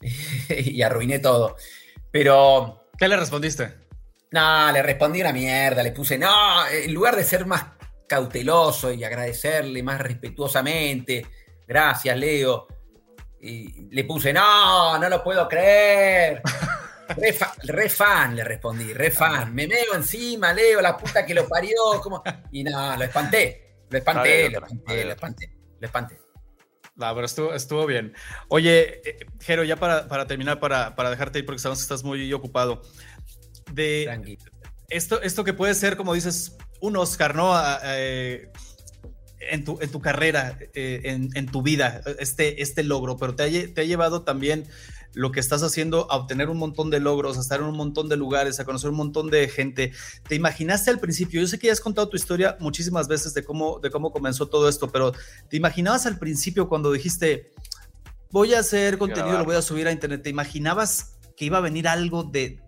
[0.48, 1.54] y arruiné todo.
[2.10, 2.88] Pero.
[2.98, 3.72] ¿Qué le respondiste?
[4.32, 7.64] No, le respondí una mierda, le puse, no, en lugar de ser más
[8.06, 11.24] cauteloso y agradecerle más respetuosamente,
[11.66, 12.66] gracias, Leo,
[13.40, 16.42] y le puse, no, no lo puedo creer.
[17.16, 19.52] Re, fan, le respondí, re fan.
[19.52, 21.74] Me meo encima, Leo, la puta que lo parió.
[22.00, 22.22] Como...
[22.52, 23.84] Y no, lo espanté.
[23.90, 26.20] Lo espanté, lo espanté, lo espanté, lo espanté.
[26.94, 28.14] No, pero estuvo, estuvo bien.
[28.48, 32.04] Oye, eh, Jero, ya para, para terminar, para, para, dejarte ir, porque sabemos que estás
[32.04, 32.82] muy ocupado.
[33.72, 34.38] De
[34.88, 37.54] esto, esto que puede ser, como dices, un Oscar, ¿no?
[37.84, 38.52] Eh,
[39.40, 43.42] en, tu, en tu carrera, eh, en, en, tu vida, este, este logro, pero te
[43.44, 44.66] ha, te ha llevado también
[45.14, 48.08] lo que estás haciendo a obtener un montón de logros, a estar en un montón
[48.08, 49.92] de lugares, a conocer un montón de gente.
[50.28, 51.40] ¿Te imaginaste al principio?
[51.40, 54.46] Yo sé que ya has contado tu historia muchísimas veces de cómo, de cómo comenzó
[54.46, 55.12] todo esto, pero
[55.48, 57.50] ¿te imaginabas al principio cuando dijiste,
[58.30, 60.22] voy a hacer contenido, lo voy a subir a internet?
[60.22, 62.60] ¿Te imaginabas que iba a venir algo de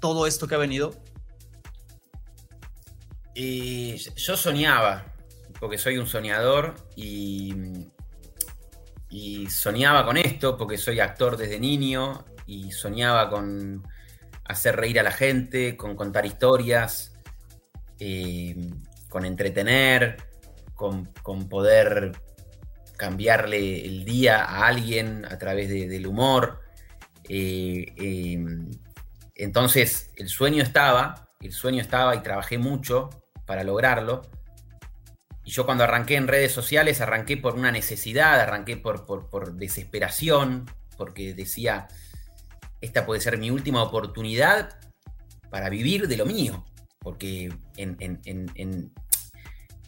[0.00, 0.94] todo esto que ha venido?
[3.34, 5.12] Y yo soñaba,
[5.60, 7.54] porque soy un soñador y
[9.48, 13.82] soñaba con esto porque soy actor desde niño y soñaba con
[14.44, 17.12] hacer reír a la gente, con contar historias,
[17.98, 18.54] eh,
[19.08, 20.16] con entretener,
[20.74, 21.06] con,
[21.48, 22.12] poder
[22.96, 26.60] cambiarle el día a alguien a través del humor.
[27.28, 28.44] Eh, eh,
[29.34, 33.10] entonces el sueño estaba, el sueño estaba y trabajé mucho
[33.44, 34.22] para lograrlo.
[35.46, 40.68] Y yo cuando arranqué en redes sociales, arranqué por una necesidad, arranqué por, por, desesperación,
[40.96, 41.86] porque decía,
[42.80, 44.76] esta puede ser mi última oportunidad
[45.48, 46.64] para vivir de lo mío.
[46.98, 48.92] Porque en, en,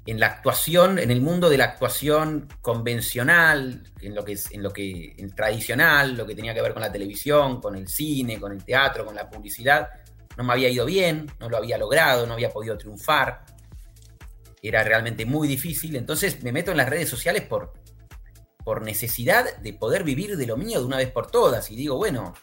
[0.06, 4.72] la actuación, en el mundo de la actuación convencional, en lo que es, en lo
[4.72, 8.52] que en tradicional, lo que tenía que ver con la televisión, con el cine, con
[8.52, 9.88] el teatro, con la publicidad,
[10.36, 13.57] no me había ido bien, no lo había logrado, no había podido triunfar
[14.62, 15.96] era realmente muy difícil.
[15.96, 17.72] Entonces me meto en las redes sociales por,
[18.64, 21.70] por necesidad de poder vivir de lo mío de una vez por todas.
[21.70, 22.34] Y digo, bueno,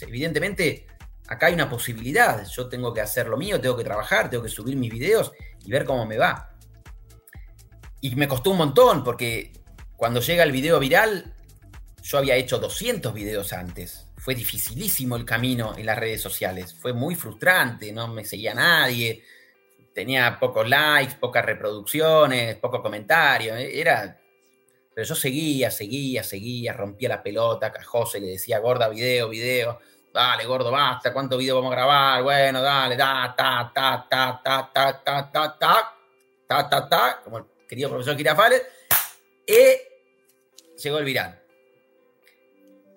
[0.00, 0.86] evidentemente
[1.28, 2.46] acá hay una posibilidad.
[2.48, 5.32] Yo tengo que hacer lo mío, tengo que trabajar, tengo que subir mis videos
[5.64, 6.56] y ver cómo me va.
[8.00, 9.52] Y me costó un montón porque
[9.96, 11.34] cuando llega el video viral,
[12.02, 14.08] yo había hecho 200 videos antes.
[14.16, 16.74] Fue dificilísimo el camino en las redes sociales.
[16.74, 19.22] Fue muy frustrante, no me seguía nadie
[19.94, 24.18] tenía pocos likes, pocas reproducciones, pocos comentarios, eh, era...
[24.94, 29.80] Pero yo seguía, seguía, seguía, rompía la pelota, a José le decía, gorda, video, video,
[30.12, 32.22] dale, gordo, basta, ¿cuánto video vamos a grabar?
[32.22, 35.96] Bueno, dale, ta, ta, ta, ta, ta, ta, ta, ta, ta,
[36.46, 38.62] ta, ta, ta, como el querido profesor Girafales,
[39.46, 41.42] y llegó el viral.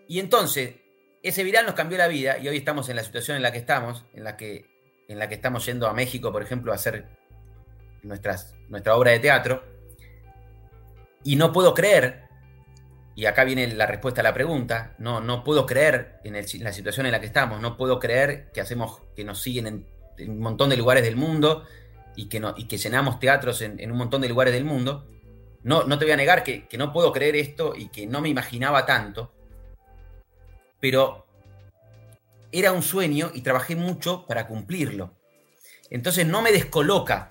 [0.09, 0.75] Y entonces,
[1.23, 3.59] ese viral nos cambió la vida y hoy estamos en la situación en la que
[3.59, 4.74] estamos, en la que
[5.07, 7.07] en la que estamos yendo a México, por ejemplo, a hacer
[8.03, 9.63] nuestras, nuestra obra de teatro.
[11.23, 12.23] Y no puedo creer,
[13.15, 17.05] y acá viene la respuesta a la pregunta, no, no puedo creer en, la situación
[17.05, 19.85] en la que estamos, no puedo creer que hacemos, que nos siguen
[20.17, 21.63] en, un montón de lugares del mundo
[22.15, 25.07] y que, no, y que llenamos teatros en, un montón de lugares del mundo.
[25.63, 28.21] No, no te voy a negar que, que no puedo creer esto y que no
[28.21, 29.33] me imaginaba tanto,
[30.79, 31.24] pero
[32.59, 35.15] era un sueño y trabajé mucho para cumplirlo.
[35.89, 37.29] Entonces no me descoloca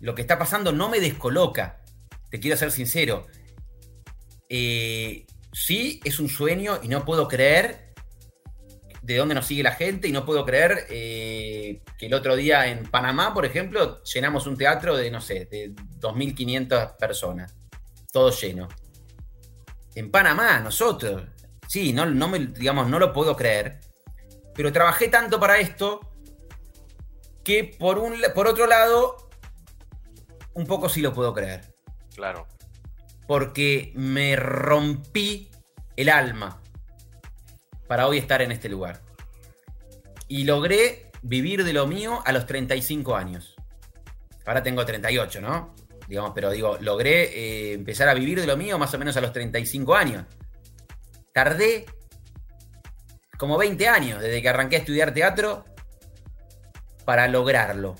[0.00, 1.82] lo que está pasando no me descoloca.
[2.30, 3.26] Te quiero ser sincero.
[4.48, 7.94] Eh, sí, es un sueño y no puedo creer
[9.02, 12.66] de dónde nos sigue la gente y no puedo creer eh, que el otro día
[12.66, 17.56] en Panamá, por ejemplo, llenamos un teatro de, no sé, de 2.500 personas.
[18.12, 18.68] Todo lleno.
[19.94, 21.22] En Panamá, nosotros.
[21.66, 23.80] Sí, no, no me, digamos, no lo puedo creer.
[24.58, 26.00] Pero trabajé tanto para esto
[27.44, 29.30] que por, un, por otro lado,
[30.52, 31.60] un poco sí lo puedo creer.
[32.12, 32.48] Claro.
[33.28, 35.48] Porque me rompí
[35.94, 36.60] el alma
[37.86, 39.00] para hoy estar en este lugar.
[40.26, 43.54] Y logré vivir de lo mío a los 35 años.
[44.44, 45.72] Ahora tengo 38, ¿no?
[46.08, 49.20] Digamos, pero digo, logré eh, empezar a vivir de lo mío más o menos a
[49.20, 50.24] los 35 años.
[51.32, 51.86] Tardé
[53.38, 55.64] como 20 años desde que arranqué a estudiar teatro
[57.06, 57.96] para lograrlo.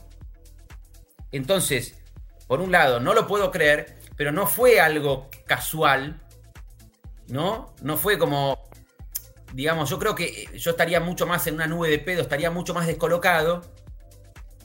[1.33, 2.03] Entonces,
[2.47, 6.21] por un lado, no lo puedo creer, pero no fue algo casual,
[7.29, 7.75] ¿no?
[7.81, 8.59] No fue como,
[9.55, 12.75] digamos, yo creo que yo estaría mucho más en una nube de pedo, estaría mucho
[12.75, 13.63] más descolocado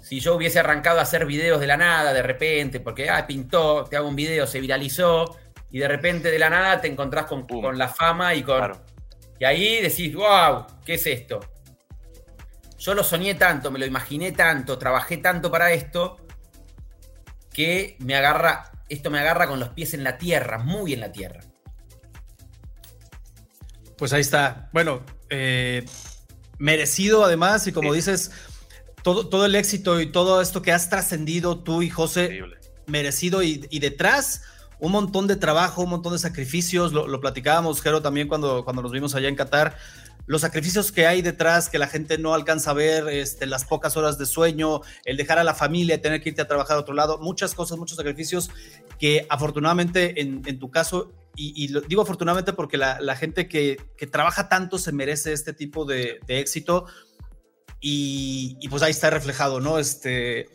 [0.02, 3.86] si yo hubiese arrancado a hacer videos de la nada, de repente, porque, ah, pintó,
[3.86, 5.38] te hago un video, se viralizó,
[5.72, 8.74] y de repente de la nada te encontrás con, con la fama y con...
[9.44, 11.42] Y ahí decís, wow, ¿qué es esto?
[12.78, 16.16] Yo lo soñé tanto, me lo imaginé tanto, trabajé tanto para esto,
[17.52, 21.12] que me agarra, esto me agarra con los pies en la tierra, muy en la
[21.12, 21.42] tierra.
[23.98, 24.70] Pues ahí está.
[24.72, 25.84] Bueno, eh,
[26.58, 28.32] merecido además, y como dices,
[29.02, 32.40] todo, todo el éxito y todo esto que has trascendido tú y José,
[32.88, 34.44] merecido y, y, detrás
[34.84, 38.92] un montón de trabajo, un montón de sacrificios, lo, platicábamos, Jero, también cuando, cuando nos
[38.92, 39.78] vimos allá en Qatar,
[40.26, 43.96] los sacrificios que hay detrás, que la gente no alcanza a ver, este, las pocas
[43.96, 46.94] horas de sueño, el dejar a la familia, tener que irte a trabajar a otro
[46.94, 48.52] lado, muchas cosas, muchos sacrificios
[49.00, 54.06] que afortunadamente en, en tu caso, y, lo digo afortunadamente porque la, gente que, que,
[54.06, 56.88] trabaja tanto se merece este tipo de, de éxito.
[57.80, 59.80] Y, y, pues ahí está reflejado, ¿no?
[59.80, 60.48] Este,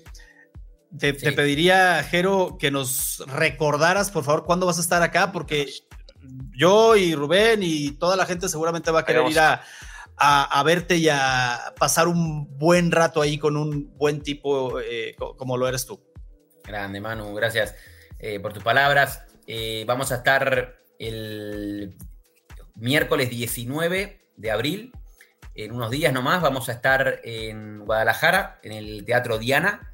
[0.97, 1.26] te, sí.
[1.26, 5.68] te pediría, Jero, que nos recordaras, por favor, cuándo vas a estar acá, porque
[6.57, 9.62] yo y Rubén y toda la gente seguramente va a querer ir a,
[10.16, 15.14] a, a, verte y a pasar un buen rato ahí con un buen tipo eh,
[15.18, 16.01] como lo eres tú.
[16.64, 17.74] Grande, Manu, gracias
[18.18, 19.24] eh, por tus palabras.
[19.47, 21.97] Eh, vamos a estar el
[22.74, 24.93] miércoles 19 de abril,
[25.55, 29.93] en unos días nomás, vamos a estar en Guadalajara, en el Teatro Diana.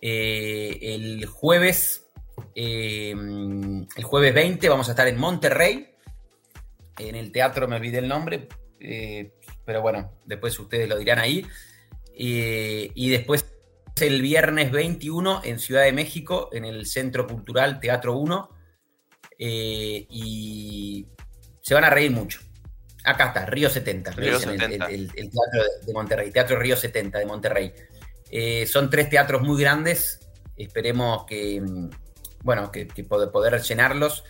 [0.00, 2.06] Eh, el jueves
[2.54, 5.94] eh, el jueves 20 vamos a estar en Monterrey,
[6.98, 8.48] en el teatro, me olvidé el nombre,
[8.80, 9.34] eh,
[9.64, 11.46] pero bueno, después ustedes lo dirán ahí.
[12.12, 13.44] Y después
[14.02, 18.50] el viernes 21 en Ciudad de México, en el Centro Cultural Teatro 1.
[19.38, 21.06] Eh, y
[21.60, 22.40] se van a reír mucho.
[23.04, 24.86] Acá está, Río 70, Río el, 70.
[24.86, 27.72] El, el, el, teatro de Monterrey, Teatro Río 70 de Monterrey.
[28.66, 30.20] Son tres teatros muy grandes,
[30.56, 31.62] esperemos que,
[32.42, 34.24] bueno, que, poder llenarlos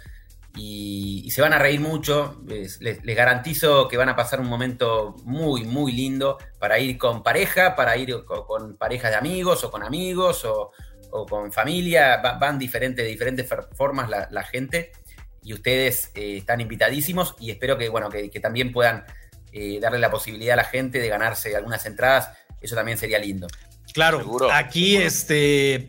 [0.56, 2.42] y, se van a reír mucho.
[2.46, 7.76] Les, garantizo que van a pasar un momento muy, muy lindo para ir con pareja,
[7.76, 10.72] para ir con, parejas de amigos o con amigos o,
[11.26, 12.20] con familia.
[12.20, 14.92] Va, van diferentes, de diferentes formas la, gente
[15.42, 19.04] y ustedes eh, están invitadísimos y espero que, bueno, que, que también puedan
[19.52, 22.30] eh, darle la posibilidad a la gente de ganarse algunas entradas.
[22.60, 23.46] Eso también sería lindo.
[23.92, 24.52] Claro, Seguro.
[24.52, 25.06] aquí Seguro.
[25.06, 25.88] este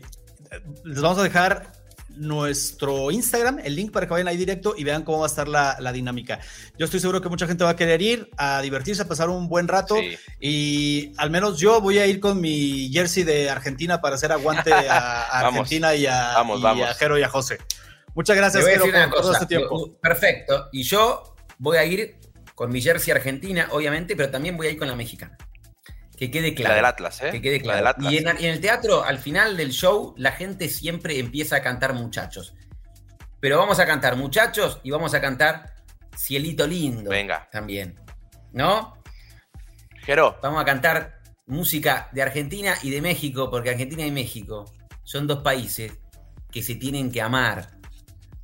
[0.84, 1.72] les vamos a dejar
[2.16, 5.48] nuestro Instagram, el link para que vayan ahí directo y vean cómo va a estar
[5.48, 6.40] la, la, dinámica.
[6.78, 9.48] Yo estoy seguro que mucha gente va a querer ir a divertirse, a pasar un
[9.48, 10.18] buen rato sí.
[10.40, 14.72] y al menos yo voy a ir con mi jersey de Argentina para hacer aguante
[14.72, 14.78] a,
[15.30, 16.88] a Argentina y, a, vamos, y vamos.
[16.88, 17.58] a Jero y a José.
[18.14, 19.98] Muchas gracias, Jero, por cosa, todo este tiempo.
[20.00, 20.68] Perfecto.
[20.70, 22.18] Y yo voy a ir
[22.54, 25.38] con mi jersey argentina, obviamente, pero también voy a ir con la mexicana.
[26.22, 26.74] Que quede claro.
[26.74, 27.30] La del Atlas, ¿eh?
[27.32, 27.88] Que quede claro.
[27.88, 28.12] Atlas.
[28.12, 31.62] Y, en, y en, el teatro, al final del show, la gente siempre empieza a
[31.62, 32.54] cantar muchachos.
[33.40, 35.74] Pero vamos a cantar muchachos y vamos a cantar
[36.16, 37.10] Cielito Lindo.
[37.10, 37.48] Venga.
[37.50, 37.98] También.
[38.52, 39.02] ¿No?
[40.04, 40.38] Jero.
[40.40, 45.42] Vamos a cantar música de Argentina y de México, porque Argentina y México son dos
[45.42, 45.92] países
[46.52, 47.80] que se tienen que amar.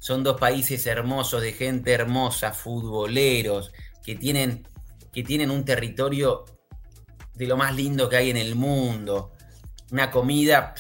[0.01, 3.71] Son dos países hermosos, de gente hermosa, futboleros,
[4.03, 4.67] que tienen,
[5.13, 6.45] que tienen un territorio
[7.39, 9.33] de lo más lindo que hay en el mundo.
[9.91, 10.75] Una comida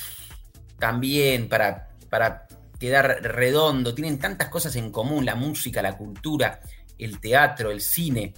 [0.78, 2.46] también para, para
[2.78, 3.94] quedar redondo.
[3.94, 6.60] Tienen tantas cosas en común, la música, la cultura,
[6.98, 8.34] el teatro, el cine.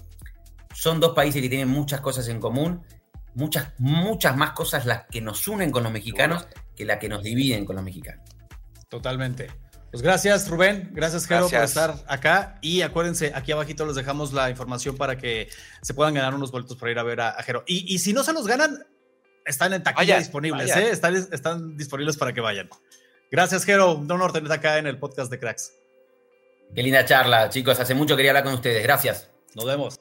[0.73, 2.85] Son dos países que tienen muchas cosas en común
[3.35, 7.23] muchas, muchas más cosas las que nos unen con los mexicanos que las que nos
[7.23, 8.25] dividen con los mexicanos.
[8.89, 9.49] Totalmente.
[9.91, 10.91] Pues gracias, Rubén.
[10.93, 12.59] Gracias, Jero, por estar acá.
[12.61, 15.49] Y acuérdense, aquí abajito les dejamos la información para que
[15.83, 17.65] se puedan ganar unos boletos para ir a ver a, Jero.
[17.67, 18.87] Y, si no se los ganan,
[19.45, 20.91] están en taquilla disponibles, ¿eh?
[20.91, 22.69] Están, están, disponibles para que vayan.
[23.33, 23.95] Gracias, Jero.
[23.95, 25.73] Un honor tenerte acá en el podcast de Cracks.
[26.73, 27.81] Qué linda charla, chicos.
[27.81, 28.83] Hace mucho quería hablar con ustedes.
[28.85, 29.29] Gracias.
[29.55, 30.01] Nos vemos.